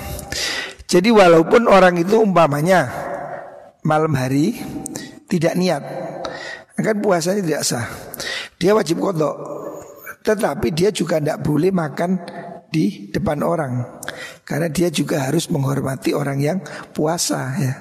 Jadi 0.87 1.11
walaupun 1.11 1.67
orang 1.67 1.99
itu 1.99 2.23
umpamanya 2.23 2.87
malam 3.83 4.15
hari 4.15 4.55
tidak 5.27 5.59
niat, 5.59 5.83
kan 6.79 6.97
puasanya 7.03 7.43
tidak 7.43 7.63
sah. 7.67 7.87
Dia 8.57 8.73
wajib 8.73 9.03
kodok, 9.03 9.35
tetapi 10.23 10.71
dia 10.71 10.95
juga 10.95 11.19
tidak 11.19 11.43
boleh 11.43 11.75
makan 11.75 12.17
di 12.75 13.07
depan 13.15 13.39
orang 13.47 14.03
karena 14.43 14.67
dia 14.67 14.91
juga 14.91 15.31
harus 15.31 15.47
menghormati 15.47 16.11
orang 16.11 16.43
yang 16.43 16.59
puasa 16.91 17.55
ya. 17.55 17.75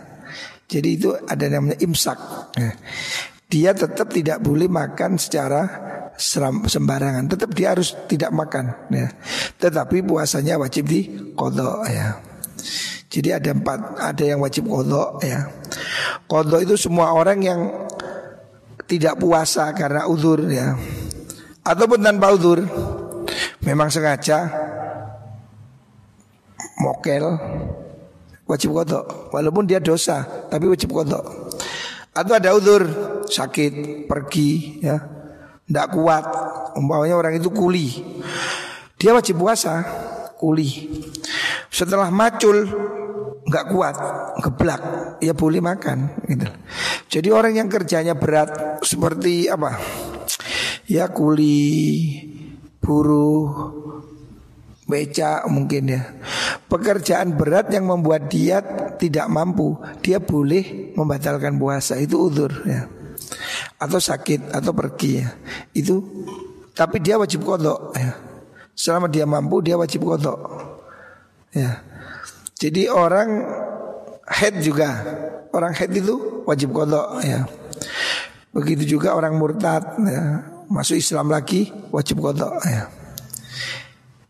Jadi 0.69 0.89
itu 0.93 1.09
ada 1.13 1.45
namanya 1.49 1.81
imsak. 1.81 2.17
Ya. 2.53 2.71
Dia 3.49 3.71
tetap 3.73 4.09
tidak 4.13 4.41
boleh 4.41 4.69
makan 4.69 5.17
secara 5.17 5.61
sembarangan. 6.65 7.29
Tetap 7.29 7.49
dia 7.53 7.73
harus 7.73 7.93
tidak 8.05 8.29
makan 8.33 8.89
ya. 8.93 9.09
Tetapi 9.57 10.05
puasanya 10.05 10.61
wajib 10.61 10.89
di 10.89 11.33
kodok 11.33 11.89
ya. 11.89 12.17
Jadi 13.13 13.29
ada 13.29 13.53
empat, 13.53 13.79
ada 14.01 14.23
yang 14.25 14.41
wajib 14.41 14.65
kodok 14.65 15.21
ya. 15.21 15.45
Kodok 16.25 16.65
itu 16.65 16.73
semua 16.77 17.13
orang 17.13 17.39
yang 17.41 17.61
tidak 18.89 19.21
puasa 19.21 19.69
karena 19.77 20.09
udur 20.09 20.49
ya. 20.49 20.73
Ataupun 21.61 22.01
tanpa 22.01 22.33
udur. 22.33 22.65
Memang 23.63 23.87
sengaja 23.87 24.62
mokel. 26.79 27.25
Wajib 28.43 28.75
kodok 28.75 29.31
walaupun 29.31 29.63
dia 29.63 29.79
dosa 29.79 30.47
tapi 30.51 30.67
wajib 30.67 30.91
kodok. 30.91 31.53
Atau 32.13 32.33
ada 32.37 32.53
udur 32.53 32.83
sakit 33.25 34.05
pergi 34.05 34.83
ya. 34.83 34.97
Tidak 35.63 35.87
kuat 35.95 36.25
umpamanya 36.75 37.15
orang 37.17 37.39
itu 37.39 37.49
kuli. 37.49 37.89
Dia 38.99 39.15
wajib 39.15 39.39
puasa 39.39 39.81
kuli. 40.37 40.69
Setelah 41.71 42.11
macul 42.13 42.67
nggak 43.43 43.65
kuat 43.71 43.95
geblak 44.43 44.81
ya 45.23 45.33
boleh 45.35 45.63
makan 45.63 46.27
gitu. 46.27 46.47
Jadi 47.09 47.29
orang 47.31 47.53
yang 47.57 47.69
kerjanya 47.71 48.13
berat 48.13 48.81
seperti 48.83 49.47
apa? 49.47 49.79
Ya 50.87 51.07
kuli 51.07 52.19
buruh 52.83 53.71
beca 54.93 55.41
mungkin 55.49 55.89
ya. 55.89 56.01
Pekerjaan 56.69 57.33
berat 57.33 57.73
yang 57.73 57.89
membuat 57.89 58.29
dia 58.29 58.61
tidak 59.01 59.25
mampu, 59.25 59.73
dia 60.05 60.21
boleh 60.21 60.93
membatalkan 60.93 61.57
puasa 61.57 61.97
itu 61.97 62.29
udur 62.29 62.53
ya. 62.69 62.85
Atau 63.81 63.97
sakit 63.97 64.53
atau 64.53 64.69
pergi 64.77 65.25
ya. 65.25 65.33
Itu 65.73 66.05
tapi 66.77 67.01
dia 67.01 67.17
wajib 67.17 67.41
kodok 67.41 67.97
ya. 67.97 68.13
Selama 68.77 69.09
dia 69.09 69.25
mampu 69.25 69.65
dia 69.65 69.73
wajib 69.73 70.05
kodok. 70.05 70.37
Ya. 71.53 71.81
Jadi 72.57 72.85
orang 72.85 73.29
head 74.29 74.61
juga 74.61 74.89
orang 75.53 75.73
head 75.73 75.89
itu 75.89 76.45
wajib 76.45 76.69
kodok 76.69 77.17
ya. 77.25 77.49
Begitu 78.53 78.97
juga 78.97 79.17
orang 79.17 79.33
murtad 79.41 79.97
ya. 80.05 80.53
Masuk 80.69 81.01
Islam 81.01 81.33
lagi 81.33 81.73
wajib 81.89 82.21
kodok 82.21 82.61
ya. 82.65 82.89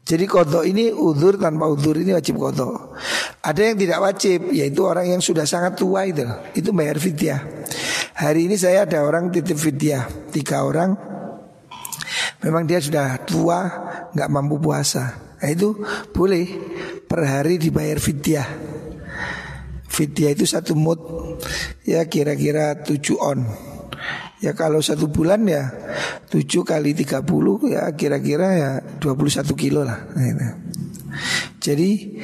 Jadi 0.03 0.27
kodok 0.27 0.67
ini 0.67 0.91
udur 0.91 1.39
tanpa 1.39 1.71
udur 1.71 1.95
ini 1.95 2.11
wajib 2.11 2.35
kodok. 2.35 2.91
Ada 3.39 3.71
yang 3.71 3.77
tidak 3.79 3.99
wajib 4.03 4.51
yaitu 4.51 4.83
orang 4.83 5.07
yang 5.07 5.23
sudah 5.23 5.47
sangat 5.47 5.79
tua 5.79 6.03
itu, 6.03 6.27
itu 6.59 6.75
bayar 6.75 6.99
fidyah. 6.99 7.39
Hari 8.19 8.51
ini 8.51 8.59
saya 8.59 8.83
ada 8.83 8.99
orang 9.07 9.31
titip 9.31 9.55
fidyah 9.55 10.03
tiga 10.35 10.67
orang. 10.67 10.91
Memang 12.43 12.67
dia 12.67 12.83
sudah 12.83 13.23
tua, 13.23 13.63
nggak 14.11 14.27
mampu 14.27 14.59
puasa. 14.59 15.35
Nah, 15.39 15.47
itu 15.47 15.71
boleh 16.11 16.51
per 17.07 17.23
hari 17.23 17.55
dibayar 17.55 17.95
fidyah. 17.95 18.47
Fidyah 19.87 20.35
itu 20.35 20.43
satu 20.43 20.75
mut 20.75 20.99
ya 21.87 22.03
kira-kira 22.11 22.75
tujuh 22.83 23.15
on. 23.23 23.39
Ya 24.43 24.51
kalau 24.51 24.83
satu 24.83 25.07
bulan 25.07 25.47
ya 25.47 25.71
7 26.27 26.67
kali 26.67 26.91
30 26.91 27.23
ya 27.71 27.87
kira-kira 27.95 28.47
ya 28.51 28.71
21 28.99 29.39
kilo 29.55 29.87
lah 29.87 30.03
nah, 30.19 30.59
Jadi 31.63 32.19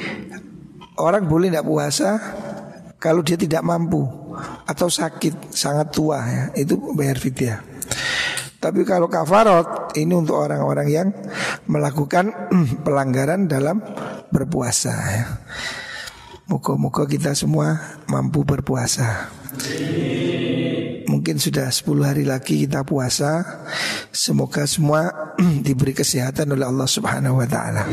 orang 1.00 1.24
boleh 1.24 1.48
tidak 1.48 1.64
puasa 1.64 2.20
kalau 3.00 3.24
dia 3.24 3.40
tidak 3.40 3.64
mampu 3.64 4.04
atau 4.68 4.92
sakit 4.92 5.48
sangat 5.48 5.88
tua 5.96 6.20
ya 6.20 6.44
itu 6.60 6.76
bayar 6.92 7.16
fidyah. 7.16 7.64
Tapi 8.60 8.84
kalau 8.84 9.08
kafarot 9.08 9.96
ini 9.96 10.12
untuk 10.12 10.36
orang-orang 10.36 10.88
yang 10.92 11.08
melakukan 11.64 12.52
pelanggaran 12.84 13.48
dalam 13.48 13.80
berpuasa 14.28 14.92
ya. 14.92 15.24
Muka-muka 16.44 17.08
kita 17.08 17.32
semua 17.32 17.80
mampu 18.10 18.44
berpuasa. 18.44 19.32
Mungkin 21.20 21.36
sudah 21.36 21.68
10 21.68 22.00
hari 22.00 22.24
lagi 22.24 22.64
kita 22.64 22.80
puasa. 22.80 23.44
Semoga 24.08 24.64
semua 24.64 25.36
diberi 25.68 25.92
kesehatan 25.92 26.56
oleh 26.56 26.64
Allah 26.64 26.88
subhanahu 26.88 27.44
wa 27.44 27.44
ta'ala 27.44 27.84